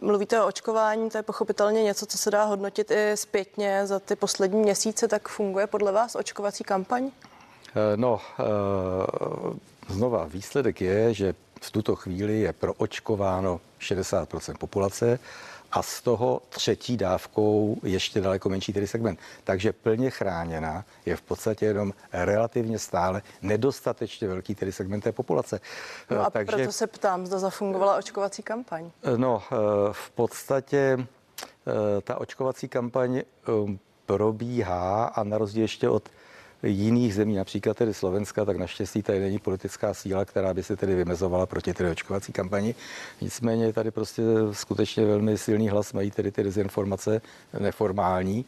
Mluvíte 0.00 0.42
o 0.42 0.46
očkování, 0.46 1.10
to 1.10 1.18
je 1.18 1.22
pochopitelně 1.22 1.82
něco, 1.82 2.06
co 2.06 2.18
se 2.18 2.30
dá 2.30 2.44
hodnotit 2.44 2.90
i 2.90 3.16
zpětně 3.16 3.86
za 3.86 3.98
ty 3.98 4.16
poslední 4.16 4.60
měsíce, 4.60 5.08
tak 5.08 5.28
funguje 5.28 5.66
podle 5.66 5.92
vás 5.92 6.14
očkovací 6.14 6.64
kampaň? 6.64 7.10
No, 7.96 8.20
znova, 9.88 10.24
výsledek 10.24 10.80
je, 10.80 11.14
že 11.14 11.34
v 11.60 11.70
tuto 11.70 11.96
chvíli 11.96 12.40
je 12.40 12.52
proočkováno 12.52 13.60
60% 13.80 14.58
populace 14.58 15.18
a 15.74 15.82
z 15.82 16.00
toho 16.00 16.42
třetí 16.48 16.96
dávkou 16.96 17.76
ještě 17.82 18.20
daleko 18.20 18.48
menší 18.48 18.72
tedy 18.72 18.86
segment. 18.86 19.18
Takže 19.44 19.72
plně 19.72 20.10
chráněna 20.10 20.84
je 21.06 21.16
v 21.16 21.22
podstatě 21.22 21.66
jenom 21.66 21.92
relativně 22.12 22.78
stále 22.78 23.22
nedostatečně 23.42 24.28
velký 24.28 24.54
tedy 24.54 24.72
segment 24.72 25.00
té 25.00 25.12
populace. 25.12 25.60
No 26.10 26.26
a 26.26 26.30
Takže, 26.30 26.56
proto 26.56 26.72
se 26.72 26.86
ptám, 26.86 27.26
zda 27.26 27.38
zafungovala 27.38 27.96
očkovací 27.96 28.42
kampaň. 28.42 28.90
No, 29.16 29.42
eh, 29.52 29.56
v 29.92 30.10
podstatě 30.10 30.98
eh, 30.98 32.00
ta 32.00 32.20
očkovací 32.20 32.68
kampaň 32.68 33.16
eh, 33.16 33.22
probíhá 34.06 35.04
a 35.04 35.24
na 35.24 35.38
rozdíl 35.38 35.62
ještě 35.62 35.88
od 35.88 36.08
jiných 36.68 37.14
zemí, 37.14 37.34
například 37.34 37.76
tedy 37.76 37.94
Slovenska, 37.94 38.44
tak 38.44 38.56
naštěstí 38.56 39.02
tady 39.02 39.20
není 39.20 39.38
politická 39.38 39.94
síla, 39.94 40.24
která 40.24 40.54
by 40.54 40.62
se 40.62 40.76
tedy 40.76 40.94
vymezovala 40.94 41.46
proti 41.46 41.74
tedy 41.74 41.90
očkovací 41.90 42.32
kampani. 42.32 42.74
Nicméně 43.20 43.72
tady 43.72 43.90
prostě 43.90 44.22
skutečně 44.52 45.06
velmi 45.06 45.38
silný 45.38 45.68
hlas 45.68 45.92
mají 45.92 46.10
tedy 46.10 46.30
ty 46.30 46.42
dezinformace 46.42 47.20
neformální, 47.58 48.44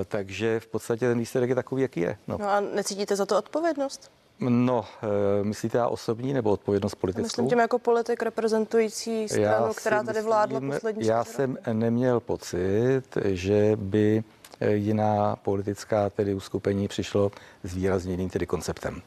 eh, 0.00 0.04
takže 0.04 0.60
v 0.60 0.66
podstatě 0.66 1.08
ten 1.08 1.18
výsledek 1.18 1.48
je 1.48 1.54
takový, 1.54 1.82
jaký 1.82 2.00
je. 2.00 2.16
No, 2.28 2.38
no 2.40 2.50
a 2.50 2.60
necítíte 2.60 3.16
za 3.16 3.26
to 3.26 3.38
odpovědnost? 3.38 4.10
No, 4.40 4.84
eh, 5.02 5.44
myslíte 5.44 5.78
já 5.78 5.88
osobní 5.88 6.32
nebo 6.32 6.50
odpovědnost 6.50 6.94
politickou? 6.94 7.22
Myslím 7.22 7.48
tím 7.48 7.58
jako 7.58 7.78
politik 7.78 8.22
reprezentující 8.22 9.28
stranu, 9.28 9.74
která 9.74 10.02
tady 10.02 10.22
vládla 10.22 10.60
poslední 10.60 11.06
Já 11.06 11.24
jsem 11.24 11.58
neměl 11.72 12.20
pocit, 12.20 13.02
že 13.24 13.72
by 13.76 14.24
jiná 14.60 15.36
politická 15.36 16.10
tedy 16.10 16.34
uskupení 16.34 16.88
přišlo 16.88 17.30
s 17.64 17.74
výrazněným 17.74 18.30
tedy 18.30 18.46
konceptem. 18.46 19.02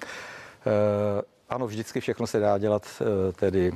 Eh, 0.67 1.21
ano, 1.49 1.67
vždycky 1.67 1.99
všechno 1.99 2.27
se 2.27 2.39
dá 2.39 2.57
dělat 2.57 2.87
eh, 3.01 3.31
tedy, 3.31 3.71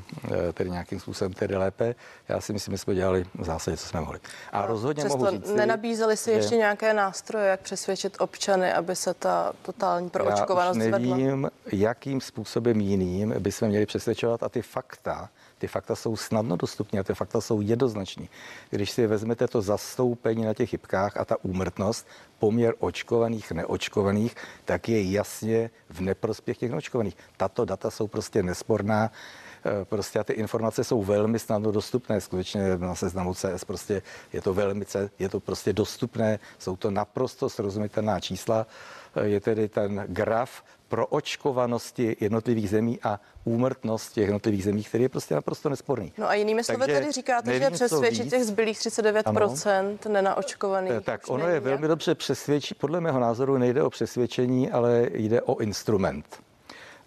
tedy 0.53 0.69
nějakým 0.69 0.99
způsobem 0.99 1.33
tedy 1.33 1.55
lépe. 1.55 1.95
Já 2.27 2.41
si 2.41 2.53
myslím, 2.53 2.73
že 2.73 2.77
jsme 2.77 2.95
dělali 2.95 3.25
v 3.35 3.43
zásadě, 3.43 3.77
co 3.77 3.87
jsme 3.87 3.99
mohli. 4.01 4.19
A, 4.51 4.59
a 4.59 4.65
rozhodně 4.65 5.05
mohu 5.05 5.29
říct. 5.29 5.53
Nenabízeli 5.53 6.17
si 6.17 6.31
ještě 6.31 6.55
nějaké 6.55 6.93
nástroje, 6.93 7.47
jak 7.47 7.59
přesvědčit 7.59 8.15
občany, 8.19 8.73
aby 8.73 8.95
se 8.95 9.13
ta 9.13 9.53
totální 9.61 10.09
proočkovanost 10.09 10.79
Já 10.79 10.85
už 10.85 10.91
nevím, 10.91 11.51
jakým 11.71 12.21
způsobem 12.21 12.79
jiným 12.79 13.35
bychom 13.39 13.67
měli 13.67 13.85
přesvědčovat 13.85 14.43
a 14.43 14.49
ty 14.49 14.61
fakta, 14.61 15.29
ty 15.63 15.67
fakta 15.67 15.95
jsou 15.95 16.15
snadno 16.15 16.55
dostupné 16.55 16.99
a 16.99 17.03
ty 17.03 17.13
fakta 17.13 17.41
jsou 17.41 17.61
jednoznační. 17.61 18.29
Když 18.69 18.91
si 18.91 19.07
vezmete 19.07 19.47
to 19.47 19.61
zastoupení 19.61 20.43
na 20.43 20.53
těch 20.53 20.69
chybkách 20.69 21.17
a 21.17 21.25
ta 21.25 21.35
úmrtnost, 21.43 22.07
poměr 22.39 22.73
očkovaných, 22.79 23.51
neočkovaných, 23.51 24.35
tak 24.65 24.89
je 24.89 25.11
jasně 25.11 25.69
v 25.89 26.01
neprospěch 26.01 26.57
těch 26.57 26.71
neočkovaných. 26.71 27.17
Tato 27.37 27.65
data 27.65 27.91
jsou 27.91 28.07
prostě 28.07 28.43
nesporná 28.43 29.11
eh, 29.65 29.85
prostě 29.85 30.19
a 30.19 30.23
ty 30.23 30.33
informace 30.33 30.83
jsou 30.83 31.03
velmi 31.03 31.39
snadno 31.39 31.71
dostupné. 31.71 32.21
Skutečně 32.21 32.77
na 32.77 32.95
seznamu 32.95 33.33
CS 33.33 33.63
prostě 33.63 34.01
je 34.33 34.41
to 34.41 34.53
velmi, 34.53 34.85
je 35.19 35.29
to 35.29 35.39
prostě 35.39 35.73
dostupné, 35.73 36.39
jsou 36.59 36.75
to 36.75 36.91
naprosto 36.91 37.49
srozumitelná 37.49 38.19
čísla. 38.19 38.67
Eh, 39.15 39.27
je 39.27 39.39
tedy 39.39 39.69
ten 39.69 40.05
graf 40.07 40.63
pro 40.93 41.07
očkovanosti 41.07 42.15
jednotlivých 42.19 42.69
zemí 42.69 42.99
a 43.03 43.19
úmrtnost 43.43 44.13
těch 44.13 44.23
jednotlivých 44.23 44.63
zemí, 44.63 44.83
který 44.83 45.03
je 45.03 45.09
prostě 45.09 45.35
naprosto 45.35 45.69
nesporný. 45.69 46.13
No 46.17 46.29
a 46.29 46.33
jinými 46.33 46.63
slovy 46.63 46.85
tedy 46.85 47.11
říkáte, 47.11 47.49
nevím, 47.49 47.61
že 47.61 47.69
přesvědčit 47.69 48.29
těch 48.29 48.43
zbylých 48.43 48.77
39% 48.77 49.69
ano. 49.79 50.13
nenaočkovaných. 50.13 50.91
Eh, 50.91 51.01
tak 51.01 51.21
ono 51.29 51.47
je 51.47 51.59
velmi 51.59 51.87
dobře 51.87 52.15
přesvědčit, 52.15 52.77
podle 52.77 53.01
mého 53.01 53.19
názoru 53.19 53.57
nejde 53.57 53.83
o 53.83 53.89
přesvědčení, 53.89 54.71
ale 54.71 55.07
jde 55.13 55.41
o 55.41 55.57
instrument. 55.57 56.25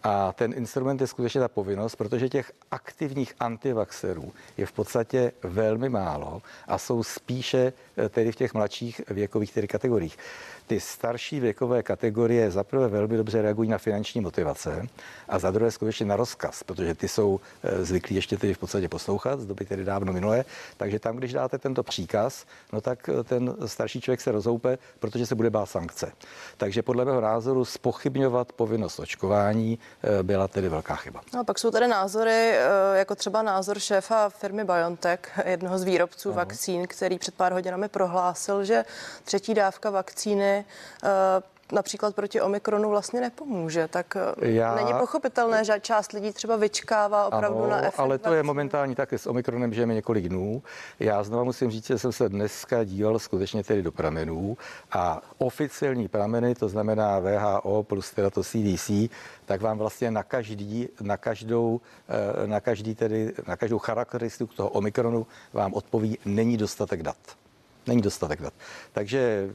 A 0.08 0.32
ten 0.32 0.52
instrument 0.52 1.00
je 1.00 1.06
skutečně 1.06 1.40
ta 1.40 1.48
povinnost, 1.48 1.96
protože 1.96 2.28
těch 2.28 2.52
aktivních 2.70 3.34
antivaxerů 3.40 4.32
je 4.56 4.66
v 4.66 4.72
podstatě 4.72 5.32
velmi 5.42 5.88
málo 5.88 6.42
a 6.68 6.78
jsou 6.78 7.02
spíše 7.02 7.72
eh, 7.96 8.08
tedy 8.08 8.32
v 8.32 8.36
těch 8.36 8.54
mladších 8.54 9.00
věkových 9.08 9.52
tedy 9.52 9.68
kategoriích 9.68 10.18
ty 10.66 10.80
starší 10.80 11.40
věkové 11.40 11.82
kategorie 11.82 12.50
zaprvé 12.50 12.88
velmi 12.88 13.16
dobře 13.16 13.42
reagují 13.42 13.68
na 13.68 13.78
finanční 13.78 14.20
motivace 14.20 14.88
a 15.28 15.38
za 15.38 15.50
druhé 15.50 15.70
skutečně 15.70 16.06
na 16.06 16.16
rozkaz, 16.16 16.62
protože 16.62 16.94
ty 16.94 17.08
jsou 17.08 17.40
eh, 17.62 17.84
zvyklí 17.84 18.16
ještě 18.16 18.36
tedy 18.36 18.54
v 18.54 18.58
podstatě 18.58 18.88
poslouchat 18.88 19.40
z 19.40 19.46
doby 19.46 19.64
tedy 19.64 19.84
dávno 19.84 20.12
minulé. 20.12 20.44
Takže 20.76 20.98
tam, 20.98 21.16
když 21.16 21.32
dáte 21.32 21.58
tento 21.58 21.82
příkaz, 21.82 22.46
no 22.72 22.80
tak 22.80 23.08
eh, 23.08 23.24
ten 23.24 23.54
starší 23.66 24.00
člověk 24.00 24.20
se 24.20 24.32
rozhoupe, 24.32 24.78
protože 24.98 25.26
se 25.26 25.34
bude 25.34 25.50
bát 25.50 25.66
sankce. 25.66 26.12
Takže 26.56 26.82
podle 26.82 27.04
mého 27.04 27.20
názoru 27.20 27.64
spochybňovat 27.64 28.52
povinnost 28.52 28.98
očkování 28.98 29.78
byla 30.22 30.48
tedy 30.48 30.68
velká 30.68 30.96
chyba. 30.96 31.20
No, 31.34 31.44
pak 31.44 31.58
jsou 31.58 31.70
tady 31.70 31.88
názory, 31.88 32.54
jako 32.94 33.14
třeba 33.14 33.42
názor 33.42 33.78
šéfa 33.78 34.28
firmy 34.28 34.64
BioNTech, 34.64 35.40
jednoho 35.44 35.78
z 35.78 35.82
výrobců 35.82 36.30
uh-huh. 36.30 36.34
vakcín, 36.34 36.86
který 36.86 37.18
před 37.18 37.34
pár 37.34 37.52
hodinami 37.52 37.88
prohlásil, 37.88 38.64
že 38.64 38.84
třetí 39.24 39.54
dávka 39.54 39.90
vakcíny 39.90 40.64
Eh, 41.02 41.42
například 41.72 42.14
proti 42.14 42.40
Omikronu 42.40 42.90
vlastně 42.90 43.20
nepomůže. 43.20 43.88
Tak 43.88 44.16
eh, 44.16 44.48
Já... 44.48 44.74
není 44.74 44.92
pochopitelné, 45.00 45.64
že 45.64 45.80
část 45.80 46.12
lidí 46.12 46.32
třeba 46.32 46.56
vyčkává 46.56 47.26
opravdu 47.26 47.58
ano, 47.58 47.70
na 47.70 47.78
efekt. 47.78 48.00
Ale 48.00 48.18
to 48.18 48.34
je 48.34 48.42
momentální 48.42 48.94
také 48.94 49.18
s 49.18 49.26
Omikronem, 49.26 49.74
že 49.74 49.82
je 49.82 49.86
několik 49.86 50.28
dnů. 50.28 50.62
Já 51.00 51.22
znovu 51.22 51.44
musím 51.44 51.70
říct, 51.70 51.86
že 51.86 51.98
jsem 51.98 52.12
se 52.12 52.28
dneska 52.28 52.84
díval 52.84 53.18
skutečně 53.18 53.64
tedy 53.64 53.82
do 53.82 53.92
pramenů 53.92 54.56
a 54.92 55.20
oficiální 55.38 56.08
prameny, 56.08 56.54
to 56.54 56.68
znamená 56.68 57.18
VHO 57.18 57.82
plus 57.82 58.10
teda 58.10 58.30
to 58.30 58.42
CDC, 58.42 58.90
tak 59.44 59.60
vám 59.60 59.78
vlastně 59.78 60.10
na 60.10 60.22
každý, 60.22 60.88
na 61.00 61.16
každou, 61.16 61.80
eh, 62.08 62.46
na 62.46 62.60
každý 62.60 62.94
tedy, 62.94 63.32
na 63.46 63.56
každou 63.56 63.78
charakteristiku 63.78 64.54
toho 64.54 64.68
Omikronu 64.68 65.26
vám 65.52 65.74
odpoví, 65.74 66.18
není 66.24 66.56
dostatek 66.56 67.02
dat. 67.02 67.16
Není 67.86 68.02
dostatek 68.02 68.42
dat. 68.42 68.54
Takže 68.92 69.50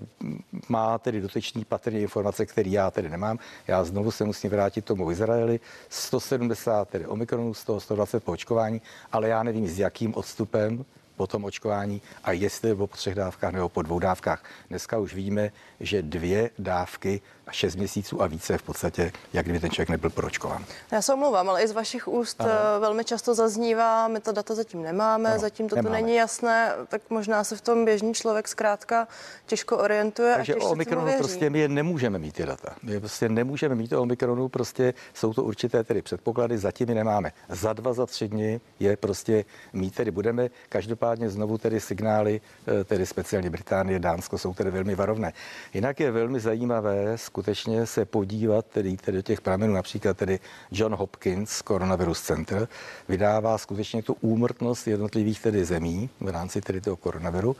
má 0.69 0.97
tedy 0.97 1.21
dotyčný 1.21 1.65
patrně 1.65 1.99
informace, 1.99 2.45
které 2.45 2.69
já 2.69 2.91
tedy 2.91 3.09
nemám. 3.09 3.39
Já 3.67 3.83
znovu 3.83 4.11
se 4.11 4.23
musím 4.25 4.49
vrátit 4.49 4.85
tomu 4.85 5.11
Izraeli. 5.11 5.59
170 5.89 6.89
tedy 6.89 7.07
omikronů, 7.07 7.53
z 7.53 7.63
toho 7.63 7.79
120 7.79 8.23
po 8.23 8.31
očkování, 8.31 8.81
ale 9.11 9.27
já 9.27 9.43
nevím, 9.43 9.67
s 9.67 9.79
jakým 9.79 10.15
odstupem 10.15 10.85
po 11.15 11.27
tom 11.27 11.45
očkování 11.45 12.01
a 12.23 12.31
jestli 12.31 12.75
po 12.75 12.87
třech 12.87 13.15
dávkách 13.15 13.53
nebo 13.53 13.69
po 13.69 13.81
dvou 13.81 13.99
dávkách. 13.99 14.43
Dneska 14.69 14.97
už 14.97 15.13
víme, 15.13 15.51
že 15.79 16.01
dvě 16.01 16.49
dávky 16.59 17.21
a 17.47 17.51
šest 17.51 17.75
měsíců 17.75 18.21
a 18.21 18.27
více 18.27 18.57
v 18.57 18.63
podstatě, 18.63 19.11
jak 19.33 19.45
kdyby 19.45 19.59
ten 19.59 19.69
člověk 19.69 19.89
nebyl 19.89 20.09
pročkován. 20.09 20.65
Já 20.91 21.01
se 21.01 21.13
omlouvám, 21.13 21.49
ale 21.49 21.63
i 21.63 21.67
z 21.67 21.71
vašich 21.71 22.07
úst 22.07 22.41
ano. 22.41 22.51
Eh, 22.51 22.79
velmi 22.79 23.03
často 23.03 23.35
zaznívá, 23.35 24.07
my 24.07 24.19
ta 24.19 24.31
data 24.31 24.55
zatím 24.55 24.81
nemáme, 24.81 25.29
ano, 25.29 25.39
zatím 25.39 25.69
to 25.69 25.81
není 25.81 26.15
jasné, 26.15 26.73
tak 26.87 27.01
možná 27.09 27.43
se 27.43 27.55
v 27.55 27.61
tom 27.61 27.85
běžný 27.85 28.13
člověk 28.13 28.47
zkrátka 28.47 29.07
těžko 29.45 29.77
orientuje. 29.77 30.35
Takže 30.35 30.55
a 30.55 30.63
o 30.63 30.69
Omikronu 30.69 31.11
prostě 31.17 31.49
my 31.49 31.59
je 31.59 31.67
nemůžeme 31.67 32.19
mít 32.19 32.35
ty 32.35 32.45
data. 32.45 32.75
My 32.83 32.99
prostě 32.99 33.29
nemůžeme 33.29 33.75
mít 33.75 33.93
o 33.93 34.01
Omikronu, 34.01 34.49
prostě 34.49 34.93
jsou 35.13 35.33
to 35.33 35.43
určité 35.43 35.83
tedy 35.83 36.01
předpoklady, 36.01 36.57
zatím 36.57 36.89
je 36.89 36.95
nemáme. 36.95 37.31
Za 37.49 37.73
dva, 37.73 37.93
za 37.93 38.05
tři 38.05 38.27
dny 38.27 38.61
je 38.79 38.97
prostě 38.97 39.45
mít 39.73 39.95
tedy 39.95 40.11
budeme. 40.11 40.49
Každopádně 40.69 41.29
znovu 41.29 41.57
tedy 41.57 41.79
signály, 41.79 42.41
eh, 42.67 42.83
tedy 42.83 43.05
speciálně 43.05 43.49
Británie, 43.49 43.99
Dánsko 43.99 44.37
jsou 44.37 44.53
tedy 44.53 44.71
velmi 44.71 44.95
varovné. 44.95 45.33
Jinak 45.73 45.99
je 45.99 46.11
velmi 46.11 46.39
zajímavé 46.39 47.17
skutečně 47.31 47.85
se 47.85 48.05
podívat 48.05 48.65
tedy, 48.65 48.97
tedy 48.97 49.17
do 49.17 49.21
těch 49.21 49.41
pramenů, 49.41 49.73
například 49.73 50.17
tedy 50.17 50.39
John 50.71 50.95
Hopkins, 50.95 51.61
Coronavirus 51.67 52.21
Center, 52.21 52.67
vydává 53.09 53.57
skutečně 53.57 54.03
tu 54.03 54.17
úmrtnost 54.21 54.87
jednotlivých 54.87 55.41
tedy 55.41 55.65
zemí 55.65 56.09
v 56.19 56.29
rámci 56.29 56.61
tedy 56.61 56.81
toho 56.81 56.95
koronaviru, 56.95 57.55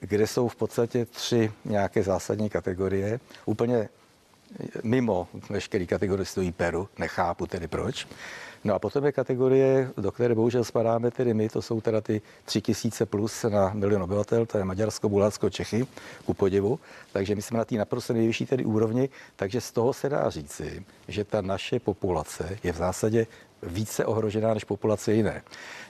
kde 0.00 0.26
jsou 0.26 0.48
v 0.48 0.56
podstatě 0.56 1.04
tři 1.04 1.52
nějaké 1.64 2.02
zásadní 2.02 2.50
kategorie. 2.50 3.20
Úplně 3.46 3.88
mimo 4.82 5.28
veškerý 5.50 5.86
kategorie 5.86 6.24
stojí 6.26 6.52
Peru, 6.52 6.88
nechápu 6.98 7.46
tedy 7.46 7.68
proč. 7.68 8.06
No 8.64 8.74
a 8.74 8.78
potom 8.78 9.04
je 9.04 9.12
kategorie, 9.12 9.90
do 9.96 10.12
které 10.12 10.34
bohužel 10.34 10.64
spadáme 10.64 11.10
tedy 11.10 11.34
my, 11.34 11.48
to 11.48 11.62
jsou 11.62 11.80
teda 11.80 12.00
ty 12.00 12.22
3000 12.44 13.06
plus 13.06 13.42
na 13.42 13.70
milion 13.74 14.02
obyvatel, 14.02 14.46
to 14.46 14.58
je 14.58 14.64
Maďarsko, 14.64 15.08
Bulharsko, 15.08 15.50
Čechy, 15.50 15.86
ku 16.24 16.34
podivu. 16.34 16.80
Takže 17.12 17.34
my 17.34 17.42
jsme 17.42 17.58
na 17.58 17.64
té 17.64 17.74
naprosto 17.74 18.12
nejvyšší 18.12 18.46
tedy 18.46 18.64
úrovni, 18.64 19.08
takže 19.36 19.60
z 19.60 19.72
toho 19.72 19.92
se 19.92 20.08
dá 20.08 20.30
říci, 20.30 20.84
že 21.08 21.24
ta 21.24 21.40
naše 21.40 21.80
populace 21.80 22.58
je 22.62 22.72
v 22.72 22.76
zásadě 22.76 23.26
více 23.62 24.04
ohrožená 24.04 24.54
než 24.54 24.64
populace 24.64 25.12
jiné. 25.12 25.42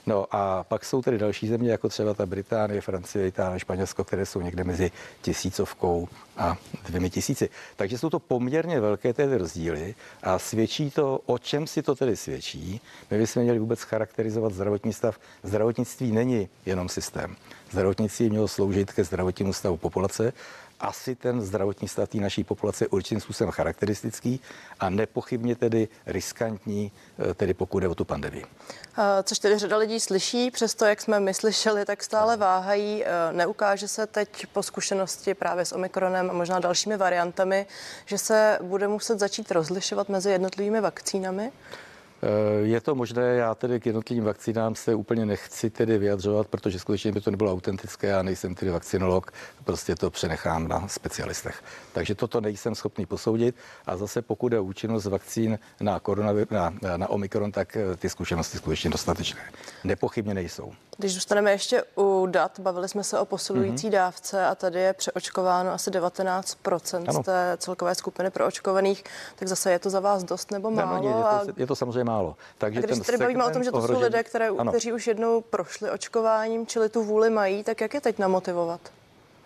No 0.05 0.25
a 0.31 0.63
pak 0.63 0.85
jsou 0.85 1.01
tedy 1.01 1.17
další 1.17 1.47
země, 1.47 1.71
jako 1.71 1.89
třeba 1.89 2.13
ta 2.13 2.25
Británie, 2.25 2.81
Francie, 2.81 3.27
Itálie, 3.27 3.59
Španělsko, 3.59 4.03
které 4.03 4.25
jsou 4.25 4.41
někde 4.41 4.63
mezi 4.63 4.91
tisícovkou 5.21 6.07
a 6.37 6.57
dvěmi 6.85 7.09
tisíci. 7.09 7.49
Takže 7.75 7.97
jsou 7.97 8.09
to 8.09 8.19
poměrně 8.19 8.79
velké 8.79 9.13
tedy 9.13 9.37
rozdíly 9.37 9.95
a 10.23 10.39
svědčí 10.39 10.91
to, 10.91 11.19
o 11.25 11.37
čem 11.37 11.67
si 11.67 11.81
to 11.81 11.95
tedy 11.95 12.17
svědčí. 12.17 12.81
My 13.11 13.17
bychom 13.17 13.43
měli 13.43 13.59
vůbec 13.59 13.81
charakterizovat 13.81 14.53
zdravotní 14.53 14.93
stav. 14.93 15.19
Zdravotnictví 15.43 16.11
není 16.11 16.49
jenom 16.65 16.89
systém. 16.89 17.35
Zdravotnictví 17.71 18.29
mělo 18.29 18.47
sloužit 18.47 18.93
ke 18.93 19.03
zdravotnímu 19.03 19.53
stavu 19.53 19.77
populace 19.77 20.33
asi 20.81 21.15
ten 21.15 21.41
zdravotní 21.41 21.87
stav 21.87 22.09
té 22.09 22.17
naší 22.17 22.43
populace 22.43 22.83
je 22.83 22.87
určitým 22.87 23.21
způsobem 23.21 23.51
charakteristický 23.51 24.39
a 24.79 24.89
nepochybně 24.89 25.55
tedy 25.55 25.87
riskantní, 26.05 26.91
eh, 27.29 27.33
tedy 27.33 27.53
pokud 27.53 27.79
jde 27.79 27.87
o 27.87 27.95
tu 27.95 28.05
pandemii. 28.05 28.45
Což 29.23 29.39
tedy 29.39 29.57
řada 29.57 29.77
lidí 29.77 29.99
slyší, 29.99 30.51
přesto 30.51 30.85
jak 30.85 31.01
jsme 31.01 31.19
my 31.19 31.33
slyšeli, 31.33 31.85
tak 31.85 32.03
stále 32.03 32.37
váhají. 32.37 33.03
Neukáže 33.31 33.87
se 33.87 34.07
teď 34.07 34.45
po 34.45 34.63
zkušenosti 34.63 35.33
právě 35.33 35.65
s 35.65 35.71
Omikronem 35.71 36.29
a 36.29 36.33
možná 36.33 36.59
dalšími 36.59 36.97
variantami, 36.97 37.65
že 38.05 38.17
se 38.17 38.59
bude 38.61 38.87
muset 38.87 39.19
začít 39.19 39.51
rozlišovat 39.51 40.09
mezi 40.09 40.31
jednotlivými 40.31 40.81
vakcínami? 40.81 41.51
Eh, 42.23 42.67
je 42.67 42.81
to 42.81 42.95
možné, 42.95 43.21
já 43.21 43.55
tedy 43.55 43.79
k 43.79 43.85
jednotlivým 43.85 44.23
vakcínám 44.23 44.75
se 44.75 44.95
úplně 44.95 45.25
nechci 45.25 45.69
tedy 45.69 45.97
vyjadřovat, 45.97 46.47
protože 46.47 46.79
skutečně 46.79 47.11
by 47.11 47.21
to 47.21 47.31
nebylo 47.31 47.51
autentické, 47.51 48.07
já 48.07 48.21
nejsem 48.21 48.55
tedy 48.55 48.71
vakcinolog, 48.71 49.31
prostě 49.63 49.95
to 49.95 50.09
přenechám 50.09 50.67
na 50.67 50.87
specialistech. 50.87 51.63
Takže 51.93 52.15
toto 52.15 52.41
nejsem 52.41 52.75
schopný 52.75 53.05
posoudit 53.05 53.55
a 53.85 53.97
zase 53.97 54.21
pokud 54.21 54.53
je 54.53 54.59
účinnost 54.59 55.05
vakcín 55.05 55.59
na, 55.81 55.99
koronavir, 55.99 56.47
na, 56.51 56.73
na 56.97 57.09
Omikron, 57.09 57.51
tak 57.51 57.77
eh, 57.77 57.95
ty 57.95 58.09
zkušenosti 58.09 58.57
skutečně 58.57 58.89
dostatečné. 58.89 59.41
Nepochybně 59.83 60.33
nejsou. 60.33 60.73
Když 60.97 61.13
zůstaneme 61.13 61.51
ještě 61.51 61.83
u 61.97 62.27
dat, 62.29 62.59
bavili 62.59 62.89
jsme 62.89 63.03
se 63.03 63.19
o 63.19 63.25
posilující 63.25 63.87
mm-hmm. 63.87 63.91
dávce 63.91 64.45
a 64.45 64.55
tady 64.55 64.79
je 64.79 64.93
přeočkováno 64.93 65.71
asi 65.71 65.91
19 65.91 66.57
z 67.11 67.23
té 67.23 67.57
celkové 67.57 67.95
skupiny 67.95 68.29
proočkovaných, 68.29 69.03
tak 69.35 69.47
zase 69.47 69.71
je 69.71 69.79
to 69.79 69.89
za 69.89 69.99
vás 69.99 70.23
dost 70.23 70.51
nebo 70.51 70.71
málo? 70.71 71.03
No, 71.03 71.09
no, 71.09 71.39
je, 71.39 71.53
to, 71.53 71.61
je 71.61 71.67
to 71.67 71.75
samozřejmě 71.75 72.03
málo. 72.11 72.35
Takže 72.57 72.79
a 72.79 72.81
když 72.81 72.97
se 72.97 73.03
tady 73.03 73.17
bavíme 73.17 73.45
o 73.45 73.49
tom, 73.49 73.63
že 73.63 73.71
to 73.71 73.77
ohrožení... 73.77 73.99
jsou 73.99 74.05
lidé, 74.05 74.23
které, 74.23 74.49
kteří 74.69 74.93
už 74.93 75.07
jednou 75.07 75.41
prošli 75.41 75.91
očkováním, 75.91 76.67
čili 76.67 76.89
tu 76.89 77.03
vůli 77.03 77.29
mají, 77.29 77.63
tak 77.63 77.81
jak 77.81 77.93
je 77.93 78.01
teď 78.01 78.19
namotivovat? 78.19 78.81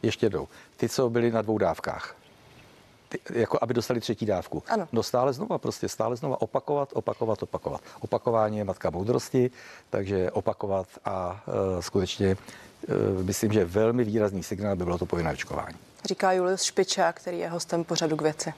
Ještě 0.04 0.26
jednou. 0.26 0.48
Ty, 0.78 0.90
co 0.90 1.10
byli 1.10 1.32
na 1.32 1.42
dvou 1.42 1.58
dávkách, 1.58 2.16
ty, 3.10 3.20
jako 3.34 3.58
aby 3.62 3.74
dostali 3.74 4.00
třetí 4.00 4.26
dávku. 4.26 4.64
Ano. 4.68 4.88
No 4.92 5.04
stále 5.04 5.34
znova, 5.34 5.58
prostě 5.58 5.90
stále 5.90 6.16
znova 6.16 6.42
opakovat, 6.42 6.90
opakovat, 6.94 7.44
opakovat. 7.44 7.82
Opakování 8.02 8.58
je 8.58 8.64
matka 8.64 8.90
moudrosti, 8.90 9.52
takže 9.90 10.32
opakovat 10.32 10.88
a 11.06 11.44
uh, 11.48 11.82
skutečně 11.82 12.38
uh, 12.38 13.24
myslím, 13.24 13.52
že 13.52 13.66
velmi 13.66 14.04
výrazný 14.04 14.44
signál 14.44 14.76
by 14.76 14.84
bylo 14.84 14.98
to 14.98 15.06
povinné 15.06 15.32
očkování. 15.34 15.78
Říká 16.06 16.32
Julius 16.32 16.64
Špičák, 16.64 17.16
který 17.16 17.40
je 17.40 17.50
hostem 17.50 17.84
pořadu 17.84 18.16
k 18.18 18.22
věci. 18.22 18.54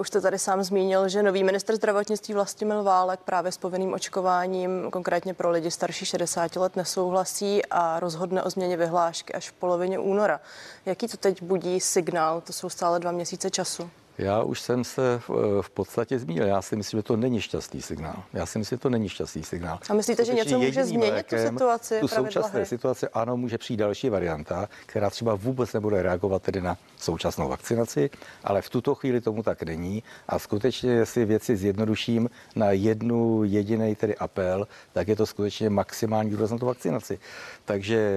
Už 0.00 0.08
jste 0.08 0.20
tady 0.20 0.38
sám 0.38 0.62
zmínil, 0.62 1.08
že 1.08 1.22
nový 1.22 1.44
minister 1.44 1.76
zdravotnictví 1.76 2.34
Vlastimil 2.34 2.82
Válek 2.82 3.20
právě 3.24 3.52
s 3.52 3.58
povinným 3.58 3.92
očkováním, 3.92 4.90
konkrétně 4.90 5.34
pro 5.34 5.50
lidi 5.50 5.70
starší 5.70 6.04
60 6.04 6.56
let, 6.56 6.76
nesouhlasí 6.76 7.66
a 7.66 8.00
rozhodne 8.00 8.42
o 8.42 8.50
změně 8.50 8.76
vyhlášky 8.76 9.32
až 9.32 9.50
v 9.50 9.52
polovině 9.52 9.98
února. 9.98 10.40
Jaký 10.86 11.08
to 11.08 11.16
teď 11.16 11.42
budí 11.42 11.80
signál? 11.80 12.40
To 12.40 12.52
jsou 12.52 12.68
stále 12.68 13.00
dva 13.00 13.12
měsíce 13.12 13.50
času. 13.50 13.90
Já 14.18 14.42
už 14.42 14.60
jsem 14.60 14.84
se 14.84 15.20
v, 15.60 15.70
podstatě 15.70 16.18
zmínil. 16.18 16.46
Já 16.46 16.62
si 16.62 16.76
myslím, 16.76 16.98
že 16.98 17.02
to 17.02 17.16
není 17.16 17.40
šťastný 17.40 17.82
signál. 17.82 18.22
Já 18.32 18.46
si 18.46 18.58
myslím, 18.58 18.76
že 18.76 18.82
to 18.82 18.90
není 18.90 19.08
šťastný 19.08 19.42
signál. 19.42 19.78
A 19.90 19.94
myslíte, 19.94 20.24
že 20.24 20.34
něco 20.34 20.58
může 20.58 20.84
změnit 20.84 21.10
lékem, 21.10 21.48
tu 21.48 21.54
situaci? 21.54 22.00
Tu 22.00 22.08
současné 22.08 22.66
situaci, 22.66 23.08
ano, 23.08 23.36
může 23.36 23.58
přijít 23.58 23.76
další 23.76 24.08
varianta, 24.08 24.68
která 24.86 25.10
třeba 25.10 25.34
vůbec 25.34 25.72
nebude 25.72 26.02
reagovat 26.02 26.42
tedy 26.42 26.60
na 26.60 26.78
současnou 26.96 27.48
vakcinaci, 27.48 28.10
ale 28.44 28.62
v 28.62 28.68
tuto 28.70 28.94
chvíli 28.94 29.20
tomu 29.20 29.42
tak 29.42 29.62
není. 29.62 30.02
A 30.28 30.38
skutečně, 30.38 30.90
jestli 30.90 31.24
věci 31.24 31.56
zjednoduším 31.56 32.30
na 32.56 32.70
jednu 32.70 33.44
jediný 33.44 33.94
tedy 33.94 34.16
apel, 34.16 34.68
tak 34.92 35.08
je 35.08 35.16
to 35.16 35.26
skutečně 35.26 35.70
maximální 35.70 36.30
důraz 36.30 36.50
na 36.50 36.58
tu 36.58 36.66
vakcinaci. 36.66 37.18
Takže 37.64 38.10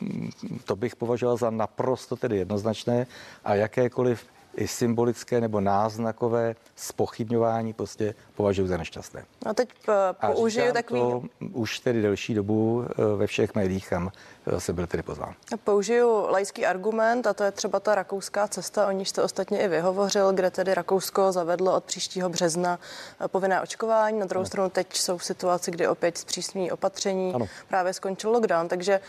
mm, 0.00 0.30
to 0.64 0.76
bych 0.76 0.96
považoval 0.96 1.36
za 1.36 1.50
naprosto 1.50 2.16
tedy 2.16 2.36
jednoznačné 2.36 3.06
a 3.44 3.54
jakékoliv 3.54 4.24
i 4.60 4.68
symbolické 4.68 5.40
nebo 5.40 5.60
náznakové 5.60 6.54
spochybňování 6.76 7.72
prostě 7.72 8.14
považuji 8.34 8.66
za 8.66 8.76
nešťastné. 8.76 9.24
A 9.46 9.54
teď 9.54 9.68
eh, 9.88 9.92
použiju 10.26 10.72
takový... 10.72 11.00
To 11.00 11.22
už 11.52 11.80
tedy 11.80 12.02
delší 12.02 12.34
dobu 12.34 12.84
eh, 12.84 13.16
ve 13.16 13.26
všech 13.26 13.54
médiích, 13.54 13.88
kam 13.88 14.10
eh, 14.46 14.60
se 14.60 14.72
byl 14.72 14.86
tedy 14.86 15.02
pozván. 15.02 15.34
Použiju 15.64 16.26
laický 16.30 16.66
argument 16.66 17.26
a 17.26 17.34
to 17.34 17.44
je 17.44 17.52
třeba 17.52 17.80
ta 17.80 17.94
rakouská 17.94 18.48
cesta, 18.48 18.86
o 18.86 18.90
níž 18.90 19.08
jste 19.08 19.22
ostatně 19.22 19.62
i 19.62 19.68
vyhovořil, 19.68 20.32
kde 20.32 20.50
tedy 20.50 20.74
Rakousko 20.74 21.32
zavedlo 21.32 21.76
od 21.76 21.84
příštího 21.84 22.28
března 22.28 22.78
povinné 23.26 23.62
očkování. 23.62 24.18
Na 24.18 24.26
druhou 24.26 24.42
ano. 24.42 24.46
stranu 24.46 24.70
teď 24.70 24.96
jsou 24.96 25.18
v 25.18 25.24
situaci, 25.24 25.70
kdy 25.70 25.88
opět 25.88 26.18
zpřísní 26.18 26.72
opatření, 26.72 27.34
ano. 27.34 27.46
právě 27.68 27.92
skončil 27.92 28.30
lockdown, 28.30 28.68
takže 28.68 29.00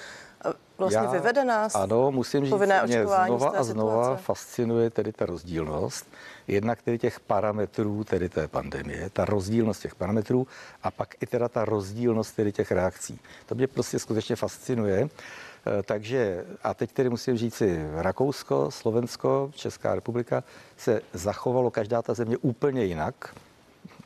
vlastně 0.77 0.97
Já, 1.07 1.11
vyvede 1.11 1.45
nás 1.45 1.75
Ano, 1.75 2.11
musím 2.11 2.45
říct, 2.45 2.53
mě 2.85 3.05
znova 3.05 3.49
a 3.49 3.63
znova 3.63 4.03
situace. 4.03 4.23
fascinuje 4.23 4.89
tedy 4.89 5.11
ta 5.11 5.25
rozdílnost. 5.25 6.07
Jednak 6.47 6.81
tedy 6.81 6.99
těch 6.99 7.19
parametrů, 7.19 8.03
tedy 8.03 8.29
té 8.29 8.47
pandemie, 8.47 9.09
ta 9.09 9.25
rozdílnost 9.25 9.81
těch 9.81 9.95
parametrů 9.95 10.47
a 10.83 10.91
pak 10.91 11.15
i 11.23 11.25
teda 11.25 11.49
ta 11.49 11.65
rozdílnost 11.65 12.35
tedy 12.35 12.51
těch 12.51 12.71
reakcí. 12.71 13.19
To 13.45 13.55
mě 13.55 13.67
prostě 13.67 13.99
skutečně 13.99 14.35
fascinuje. 14.35 15.09
Eh, 15.79 15.83
takže, 15.83 16.45
a 16.63 16.73
teď 16.73 16.91
tedy 16.91 17.09
musím 17.09 17.37
říci, 17.37 17.79
Rakousko, 17.95 18.71
Slovensko, 18.71 19.51
Česká 19.55 19.95
republika 19.95 20.43
se 20.77 21.01
zachovalo 21.13 21.71
každá 21.71 22.01
ta 22.01 22.13
země 22.13 22.37
úplně 22.37 22.85
jinak 22.85 23.35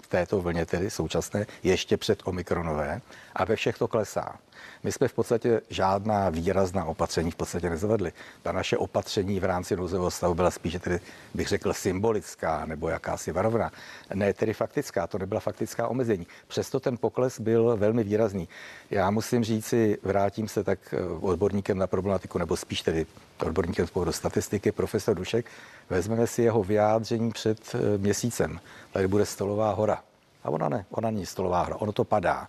v 0.01 0.07
této 0.07 0.41
vlně 0.41 0.65
tedy 0.65 0.89
současné, 0.89 1.45
ještě 1.63 1.97
před 1.97 2.21
omikronové 2.25 3.01
a 3.35 3.45
ve 3.45 3.55
všech 3.55 3.77
to 3.77 3.87
klesá. 3.87 4.35
My 4.83 4.91
jsme 4.91 5.07
v 5.07 5.13
podstatě 5.13 5.61
žádná 5.69 6.29
výrazná 6.29 6.85
opatření 6.85 7.31
v 7.31 7.35
podstatě 7.35 7.69
nezavedli. 7.69 8.13
Ta 8.41 8.51
naše 8.51 8.77
opatření 8.77 9.39
v 9.39 9.43
rámci 9.43 9.75
nouzového 9.75 10.11
stavu 10.11 10.33
byla 10.33 10.51
spíše 10.51 10.79
tedy, 10.79 10.99
bych 11.33 11.47
řekl, 11.47 11.73
symbolická 11.73 12.65
nebo 12.65 12.89
jakási 12.89 13.31
varovna. 13.31 13.71
Ne 14.13 14.33
tedy 14.33 14.53
faktická, 14.53 15.07
to 15.07 15.17
nebyla 15.17 15.39
faktická 15.39 15.87
omezení. 15.87 16.27
Přesto 16.47 16.79
ten 16.79 16.97
pokles 16.97 17.39
byl 17.39 17.77
velmi 17.77 18.03
výrazný. 18.03 18.47
Já 18.91 19.11
musím 19.11 19.43
říci, 19.43 19.97
vrátím 20.03 20.47
se 20.47 20.63
tak 20.63 20.79
eh, 20.93 21.01
odborníkem 21.21 21.77
na 21.77 21.87
problematiku, 21.87 22.37
nebo 22.37 22.57
spíš 22.57 22.81
tedy 22.81 23.05
odborníkem 23.39 23.87
z 23.87 23.91
statistiky, 24.11 24.71
profesor 24.71 25.15
Dušek, 25.15 25.45
vezmeme 25.89 26.27
si 26.27 26.41
jeho 26.41 26.63
vyjádření 26.63 27.31
před 27.31 27.75
eh, 27.75 27.97
měsícem. 27.97 28.59
Tady 28.91 29.07
bude 29.07 29.25
stolová 29.25 29.71
hora. 29.71 30.03
A 30.43 30.49
ona 30.49 30.69
ne, 30.69 30.85
ona 30.89 31.09
není 31.11 31.25
stolová 31.25 31.63
hora, 31.63 31.75
ono 31.75 31.91
to 31.91 32.03
padá. 32.03 32.47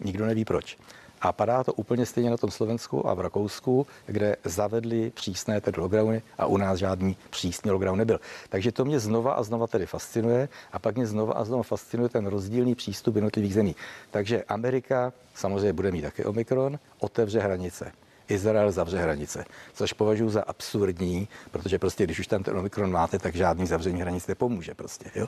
Nikdo 0.00 0.26
neví 0.26 0.44
proč. 0.44 0.78
A 1.20 1.32
padá 1.32 1.64
to 1.64 1.72
úplně 1.72 2.06
stejně 2.06 2.30
na 2.30 2.36
tom 2.36 2.50
Slovensku 2.50 3.08
a 3.08 3.14
v 3.14 3.20
Rakousku, 3.20 3.86
kde 4.06 4.36
zavedli 4.44 5.10
přísné 5.10 5.60
tedy 5.60 5.80
lockdowny 5.80 6.22
a 6.38 6.46
u 6.46 6.56
nás 6.56 6.78
žádný 6.78 7.16
přísný 7.30 7.70
lockdown 7.70 7.98
nebyl. 7.98 8.20
Takže 8.48 8.72
to 8.72 8.84
mě 8.84 9.00
znova 9.00 9.32
a 9.32 9.42
znova 9.42 9.66
tedy 9.66 9.86
fascinuje 9.86 10.48
a 10.72 10.78
pak 10.78 10.96
mě 10.96 11.06
znova 11.06 11.34
a 11.34 11.44
znova 11.44 11.62
fascinuje 11.62 12.08
ten 12.08 12.26
rozdílný 12.26 12.74
přístup 12.74 13.14
jednotlivých 13.14 13.54
zemí. 13.54 13.76
Takže 14.10 14.44
Amerika 14.44 15.12
samozřejmě 15.34 15.72
bude 15.72 15.90
mít 15.90 16.02
taky 16.02 16.24
Omikron, 16.24 16.78
otevře 16.98 17.40
hranice. 17.40 17.92
Izrael 18.28 18.72
zavře 18.72 18.98
hranice, 18.98 19.44
což 19.74 19.92
považuji 19.92 20.30
za 20.30 20.42
absurdní, 20.42 21.28
protože 21.50 21.78
prostě, 21.78 22.04
když 22.04 22.18
už 22.18 22.26
tam 22.26 22.42
ten 22.42 22.56
Omikron 22.56 22.92
máte, 22.92 23.18
tak 23.18 23.34
žádný 23.34 23.66
zavření 23.66 24.00
hranic 24.00 24.26
nepomůže 24.26 24.74
prostě. 24.74 25.10
Jo? 25.14 25.26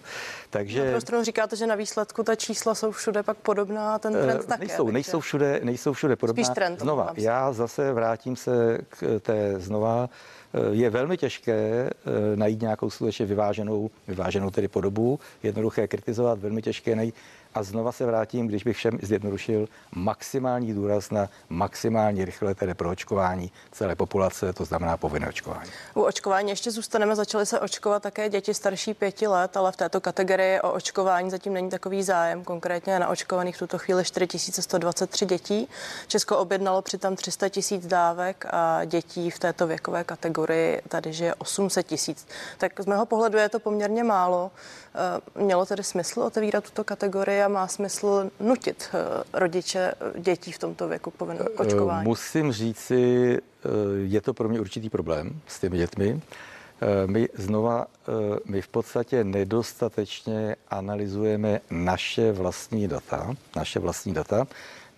Takže... 0.50 0.92
Na 0.92 1.00
stranu 1.00 1.24
říkáte, 1.24 1.56
že 1.56 1.66
na 1.66 1.74
výsledku 1.74 2.22
ta 2.22 2.34
čísla 2.34 2.74
jsou 2.74 2.90
všude 2.90 3.22
pak 3.22 3.36
podobná 3.36 3.94
a 3.94 3.98
ten 3.98 4.12
trend 4.12 4.40
uh, 4.40 4.46
také. 4.46 4.60
Nejsou, 4.60 4.84
takže... 4.84 4.92
nejsou, 4.92 5.20
všude, 5.20 5.60
nejsou 5.62 5.92
všude 5.92 6.16
podobná. 6.16 6.44
Spíš 6.44 6.54
trend. 6.54 6.80
Znova, 6.80 7.12
já 7.16 7.52
zase 7.52 7.92
vrátím 7.92 8.36
se 8.36 8.78
k 8.88 9.20
té 9.20 9.54
znova 9.60 10.08
eh, 10.54 10.58
je 10.70 10.90
velmi 10.90 11.16
těžké 11.16 11.52
eh, 11.52 11.90
najít 12.36 12.60
nějakou 12.60 12.90
skutečně 12.90 13.26
vyváženou, 13.26 13.90
vyváženou 14.08 14.50
tedy 14.50 14.68
podobu, 14.68 15.20
jednoduché 15.42 15.88
kritizovat, 15.88 16.38
velmi 16.38 16.62
těžké 16.62 16.96
najít 16.96 17.14
a 17.54 17.62
znova 17.62 17.92
se 17.92 18.06
vrátím, 18.06 18.46
když 18.46 18.64
bych 18.64 18.76
všem 18.76 18.98
zjednodušil, 19.02 19.68
maximální 19.92 20.74
důraz 20.74 21.10
na 21.10 21.28
maximálně 21.48 22.24
rychlé 22.24 22.54
tedy 22.54 22.74
proočkování 22.74 23.52
celé 23.72 23.96
populace, 23.96 24.52
to 24.52 24.64
znamená 24.64 24.96
povinné 24.96 25.28
očkování. 25.28 25.70
U 25.94 26.02
očkování 26.02 26.50
ještě 26.50 26.70
zůstaneme, 26.70 27.16
začaly 27.16 27.46
se 27.46 27.60
očkovat 27.60 28.02
také 28.02 28.28
děti 28.28 28.54
starší 28.54 28.94
pěti 28.94 29.26
let, 29.26 29.56
ale 29.56 29.72
v 29.72 29.76
této 29.76 30.00
kategorii 30.00 30.60
o 30.60 30.72
očkování 30.72 31.30
zatím 31.30 31.52
není 31.52 31.70
takový 31.70 32.02
zájem. 32.02 32.44
Konkrétně 32.44 32.98
na 32.98 33.08
očkovaných 33.08 33.58
tuto 33.58 33.78
chvíli 33.78 34.04
4123 34.04 35.26
dětí. 35.26 35.68
Česko 36.06 36.38
objednalo 36.38 36.82
přitom 36.82 37.16
300 37.16 37.48
tisíc 37.48 37.86
dávek 37.86 38.46
a 38.50 38.84
dětí 38.84 39.30
v 39.30 39.38
této 39.38 39.66
věkové 39.66 40.04
kategorii 40.04 40.82
tady 40.88 41.12
žije 41.12 41.34
800 41.34 41.86
tisíc. 41.86 42.26
Tak 42.58 42.80
z 42.80 42.86
mého 42.86 43.06
pohledu 43.06 43.38
je 43.38 43.48
to 43.48 43.60
poměrně 43.60 44.04
málo. 44.04 44.50
Eh, 44.94 45.40
mělo 45.40 45.66
tedy 45.66 45.84
smysl 45.84 46.20
otevírat 46.20 46.64
tuto 46.64 46.84
kategorii 46.84 47.39
a 47.42 47.48
má 47.48 47.68
smysl 47.68 48.30
nutit 48.40 48.88
eh, 48.92 49.22
rodiče 49.32 49.94
dětí 50.18 50.52
v 50.52 50.58
tomto 50.58 50.88
věku 50.88 51.10
k 51.10 51.14
povinnému 51.14 51.48
očkování? 51.56 52.08
Musím 52.08 52.52
říci, 52.52 53.38
eh, 53.38 53.68
je 54.02 54.20
to 54.20 54.34
pro 54.34 54.48
mě 54.48 54.60
určitý 54.60 54.90
problém 54.90 55.40
s 55.46 55.60
těmi 55.60 55.76
dětmi. 55.78 56.20
My 57.06 57.28
znova, 57.34 57.86
my 58.44 58.62
v 58.62 58.68
podstatě 58.68 59.24
nedostatečně 59.24 60.56
analyzujeme 60.68 61.60
naše 61.70 62.32
vlastní 62.32 62.88
data, 62.88 63.34
naše 63.56 63.78
vlastní 63.80 64.14
data. 64.14 64.46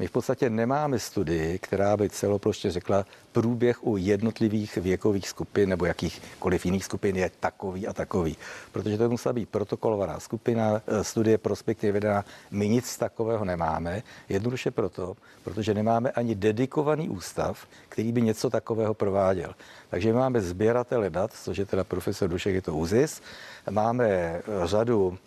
My 0.02 0.08
v 0.08 0.10
podstatě 0.10 0.50
nemáme 0.50 0.98
studii, 0.98 1.58
která 1.58 1.96
by 1.96 2.10
celoplošně 2.10 2.70
řekla, 2.70 3.06
průběh 3.32 3.86
u 3.86 3.96
jednotlivých 3.96 4.76
věkových 4.76 5.28
skupin 5.28 5.68
nebo 5.68 5.86
jakýchkoliv 5.86 6.64
jiných 6.64 6.84
skupin 6.84 7.16
je 7.16 7.30
takový 7.40 7.86
a 7.86 7.92
takový. 7.92 8.36
Protože 8.72 8.98
to 8.98 9.08
musela 9.08 9.32
být 9.32 9.48
protokolovaná 9.48 10.20
skupina, 10.20 10.82
eh, 10.86 11.04
studie 11.04 11.38
prospektivně 11.38 11.92
vedená. 11.92 12.24
My 12.50 12.68
nic 12.68 12.96
takového 12.98 13.44
nemáme. 13.44 14.02
Jednoduše 14.28 14.70
proto, 14.70 15.16
protože 15.44 15.74
nemáme 15.74 16.10
ani 16.10 16.34
dedikovaný 16.34 17.08
ústav, 17.08 17.66
který 17.88 18.12
by 18.12 18.22
něco 18.22 18.50
takového 18.50 18.94
prováděl. 18.94 19.54
Takže 19.90 20.12
máme 20.12 20.40
sběratele 20.40 21.10
dat, 21.10 21.32
což 21.32 21.58
je 21.58 21.66
teda 21.66 21.84
profesor 21.84 22.30
Dušek, 22.30 22.54
je 22.54 22.62
to 22.62 22.74
UZIS. 22.74 23.22
Máme 23.70 24.06
eh, 24.06 24.42
řadu 24.64 25.18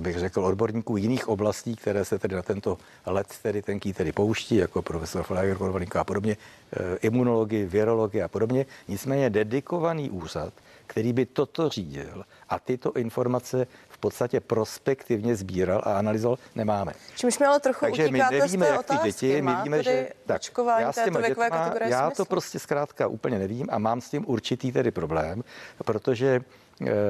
bych 0.00 0.18
řekl, 0.18 0.44
odborníků 0.44 0.96
jiných 0.96 1.28
oblastí, 1.28 1.76
které 1.76 2.04
se 2.04 2.18
tedy 2.18 2.34
na 2.34 2.42
tento 2.42 2.78
let 3.06 3.26
tedy 3.42 3.62
tenký 3.62 3.92
tedy 3.92 4.12
pouští, 4.12 4.56
jako 4.56 4.82
profesor 4.82 5.22
Flager, 5.22 5.56
a 5.94 6.04
podobně, 6.04 6.36
eh, 6.72 6.96
imunologii, 7.02 7.66
virologii 7.66 8.22
a 8.22 8.28
podobně. 8.28 8.66
Nicméně 8.88 9.30
dedikovaný 9.30 10.10
úřad, 10.10 10.52
který 10.86 11.12
by 11.12 11.26
toto 11.26 11.68
řídil 11.68 12.24
a 12.48 12.58
tyto 12.58 12.92
informace 12.92 13.66
v 13.88 13.98
podstatě 13.98 14.40
prospektivně 14.40 15.36
sbíral 15.36 15.82
a 15.84 15.98
analyzoval, 15.98 16.38
nemáme. 16.54 16.92
Čímž 17.16 17.38
mi 17.38 17.46
ale 17.46 17.60
trochu 17.60 17.80
Takže 17.80 18.10
my 18.10 18.22
nevíme, 18.30 18.66
jak 18.66 18.86
ty 18.86 18.94
děti, 19.04 19.42
my 19.42 19.52
víme, 19.62 19.82
že 19.82 20.08
tak, 20.26 20.42
já, 20.78 20.92
s 20.92 21.04
těma 21.04 21.20
dětma, 21.20 21.74
já 21.84 22.10
to 22.10 22.24
prostě 22.24 22.58
zkrátka 22.58 23.06
úplně 23.06 23.38
nevím 23.38 23.66
a 23.70 23.78
mám 23.78 24.00
s 24.00 24.10
tím 24.10 24.24
určitý 24.26 24.72
tedy 24.72 24.90
problém, 24.90 25.44
protože 25.84 26.40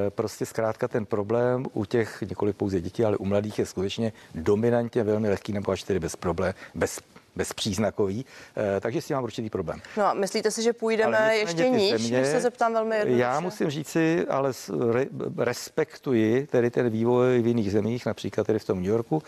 prostě 0.08 0.46
zkrátka 0.46 0.88
ten 0.88 1.06
problém 1.06 1.66
u 1.72 1.84
těch 1.84 2.22
několik 2.28 2.56
pouze 2.56 2.80
dětí, 2.80 3.04
ale 3.04 3.16
u 3.16 3.24
mladých 3.24 3.58
je 3.58 3.66
skutečně 3.66 4.12
dominantně 4.34 5.02
velmi 5.04 5.28
lehký 5.28 5.52
nebo 5.52 5.72
až 5.72 5.82
tedy 5.82 6.00
bez 6.00 6.16
problém, 6.16 6.54
bez 6.74 7.00
bezpříznakový, 7.36 8.26
eh, 8.56 8.80
takže 8.80 9.00
s 9.00 9.06
tím 9.06 9.16
mám 9.16 9.24
určitý 9.24 9.50
problém. 9.50 9.80
No 9.96 10.04
a 10.04 10.14
myslíte 10.14 10.50
si, 10.50 10.62
že 10.62 10.72
půjdeme 10.72 11.36
ještě 11.36 11.68
níž, 11.68 11.90
země, 11.90 12.18
když 12.18 12.30
se 12.30 12.40
zeptám 12.40 12.72
velmi 12.72 12.96
jednoduše? 12.96 13.22
Já 13.22 13.40
musím 13.40 13.70
říci, 13.70 14.26
ale 14.28 14.52
re, 14.92 15.06
respektuji 15.38 16.46
tedy 16.46 16.70
ten 16.70 16.90
vývoj 16.90 17.42
v 17.42 17.46
jiných 17.46 17.72
zemích, 17.72 18.06
například 18.06 18.46
tedy 18.46 18.58
v 18.58 18.64
tom 18.64 18.78
New 18.78 18.90
Yorku, 18.90 19.22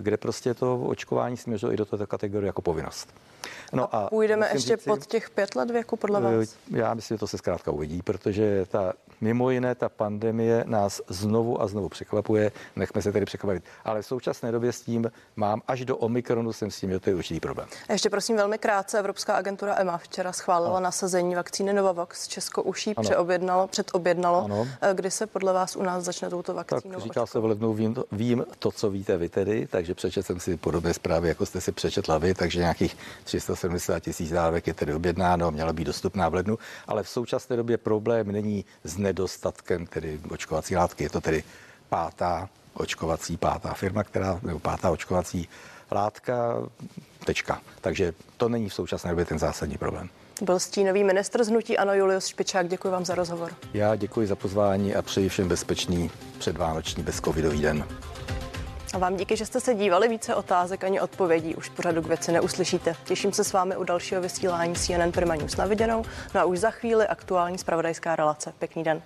kde 0.00 0.16
prostě 0.16 0.54
to 0.54 0.80
očkování 0.80 1.36
směřuje 1.36 1.74
i 1.74 1.76
do 1.76 1.84
této 1.84 2.06
kategorie 2.06 2.46
jako 2.46 2.62
povinnost. 2.62 3.14
No 3.72 3.94
a, 3.94 3.98
a 3.98 4.08
půjdeme 4.08 4.48
ještě 4.52 4.76
říci, 4.76 4.90
pod 4.90 5.06
těch 5.06 5.30
pět 5.30 5.56
let 5.56 5.70
věku, 5.70 5.96
podle 5.96 6.20
vás? 6.20 6.56
Já 6.70 6.94
myslím, 6.94 7.14
že 7.14 7.18
to 7.18 7.26
se 7.26 7.38
zkrátka 7.38 7.70
uvidí, 7.70 8.02
protože 8.02 8.66
ta 8.68 8.92
mimo 9.20 9.50
jiné 9.50 9.74
ta 9.74 9.88
pandemie 9.88 10.64
nás 10.66 11.00
znovu 11.08 11.62
a 11.62 11.66
znovu 11.66 11.88
překvapuje, 11.88 12.52
nechme 12.76 13.02
se 13.02 13.12
tedy 13.12 13.26
překvapit. 13.26 13.64
Ale 13.84 14.02
v 14.02 14.06
současné 14.06 14.52
době 14.52 14.72
s 14.72 14.80
tím 14.80 15.10
mám 15.36 15.62
až 15.68 15.84
do 15.84 15.96
Omikronu 15.96 16.52
jsem 16.52 16.70
s 16.70 16.80
tím, 16.80 16.90
že 16.90 17.00
to 17.00 17.10
je 17.10 17.16
určitý 17.16 17.40
problém. 17.40 17.68
A 17.88 17.92
ještě 17.92 18.10
prosím 18.10 18.36
velmi 18.36 18.58
krátce, 18.58 18.98
Evropská 18.98 19.34
agentura 19.34 19.76
EMA 19.78 19.98
včera 19.98 20.32
schválila 20.32 20.76
ano. 20.76 20.84
nasazení 20.84 21.34
vakcíny 21.34 21.72
Novavax. 21.72 22.28
Česko 22.28 22.62
už 22.62 22.86
ji 22.86 22.94
přeobjednalo, 23.00 23.66
předobjednalo. 23.66 24.44
Ano. 24.44 24.68
Eh, 24.80 24.94
kdy 24.94 25.10
se 25.10 25.26
podle 25.26 25.52
vás 25.52 25.76
u 25.76 25.82
nás 25.82 26.04
začne 26.04 26.30
touto 26.30 26.54
vakcínou? 26.54 26.94
Tak 26.94 27.02
říká 27.02 27.26
se 27.26 27.38
v 27.38 27.44
lednu, 27.44 27.74
vím, 27.74 27.96
vím 28.12 28.44
to, 28.58 28.70
co 28.70 28.90
víte 28.90 29.16
vy 29.16 29.28
tedy, 29.28 29.66
takže 29.66 29.94
přečetl 29.94 30.26
jsem 30.26 30.40
si 30.40 30.56
podobné 30.56 30.94
zprávy, 30.94 31.28
jako 31.28 31.46
jste 31.46 31.60
si 31.60 31.72
přečetla 31.72 32.18
vy, 32.18 32.34
takže 32.34 32.60
nějakých 32.60 32.96
370 33.60 34.00
tisíc 34.00 34.30
dávek 34.30 34.66
je 34.66 34.74
tedy 34.74 34.94
objednáno, 34.94 35.50
měla 35.50 35.72
být 35.72 35.84
dostupná 35.84 36.28
v 36.28 36.34
lednu, 36.34 36.58
ale 36.86 37.02
v 37.02 37.08
současné 37.08 37.56
době 37.56 37.78
problém 37.78 38.32
není 38.32 38.64
s 38.84 38.96
nedostatkem 38.96 39.86
tedy 39.86 40.20
očkovací 40.30 40.76
látky, 40.76 41.04
je 41.04 41.10
to 41.10 41.20
tedy 41.20 41.44
pátá 41.88 42.48
očkovací, 42.74 43.36
pátá 43.36 43.74
firma, 43.74 44.04
která, 44.04 44.40
nebo 44.42 44.58
pátá 44.58 44.90
očkovací 44.90 45.48
látka, 45.90 46.56
tečka. 47.24 47.60
Takže 47.80 48.12
to 48.36 48.48
není 48.48 48.68
v 48.68 48.74
současné 48.74 49.10
době 49.10 49.24
ten 49.24 49.38
zásadní 49.38 49.78
problém. 49.78 50.08
Byl 50.42 50.58
stínový 50.58 51.04
ministr 51.04 51.44
z 51.44 51.48
hnutí 51.48 51.78
Ano 51.78 51.94
Julius 51.94 52.26
Špičák. 52.26 52.68
Děkuji 52.68 52.90
vám 52.90 53.04
za 53.04 53.14
rozhovor. 53.14 53.52
Já 53.74 53.96
děkuji 53.96 54.26
za 54.26 54.36
pozvání 54.36 54.94
a 54.94 55.02
přeji 55.02 55.28
všem 55.28 55.48
bezpečný 55.48 56.10
předvánoční 56.38 57.02
bezcovidový 57.02 57.60
den. 57.62 57.84
A 58.94 58.98
vám 58.98 59.16
díky, 59.16 59.36
že 59.36 59.46
jste 59.46 59.60
se 59.60 59.74
dívali. 59.74 60.08
Více 60.08 60.34
otázek 60.34 60.84
ani 60.84 61.00
odpovědí 61.00 61.54
už 61.54 61.68
pořadu 61.68 62.02
k 62.02 62.06
věci 62.06 62.32
neuslyšíte. 62.32 62.94
Těším 63.04 63.32
se 63.32 63.44
s 63.44 63.52
vámi 63.52 63.76
u 63.76 63.84
dalšího 63.84 64.20
vysílání 64.20 64.74
CNN 64.74 65.12
Prima 65.12 65.34
News 65.34 65.56
na 65.56 65.66
viděnou. 65.66 66.04
No 66.34 66.40
a 66.40 66.44
už 66.44 66.58
za 66.58 66.70
chvíli 66.70 67.06
aktuální 67.06 67.58
spravodajská 67.58 68.16
relace. 68.16 68.52
Pěkný 68.58 68.84
den. 68.84 69.02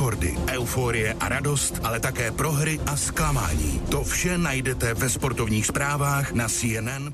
Rekordy, 0.00 0.32
euforie 0.48 1.12
a 1.20 1.28
radost, 1.28 1.80
ale 1.84 2.00
také 2.00 2.32
prohry 2.32 2.80
a 2.86 2.96
zklamání. 2.96 3.80
To 3.90 4.04
vše 4.04 4.38
najdete 4.38 4.94
ve 4.94 5.08
sportovních 5.08 5.66
zprávách 5.66 6.32
na 6.32 6.48
CNN. 6.48 7.12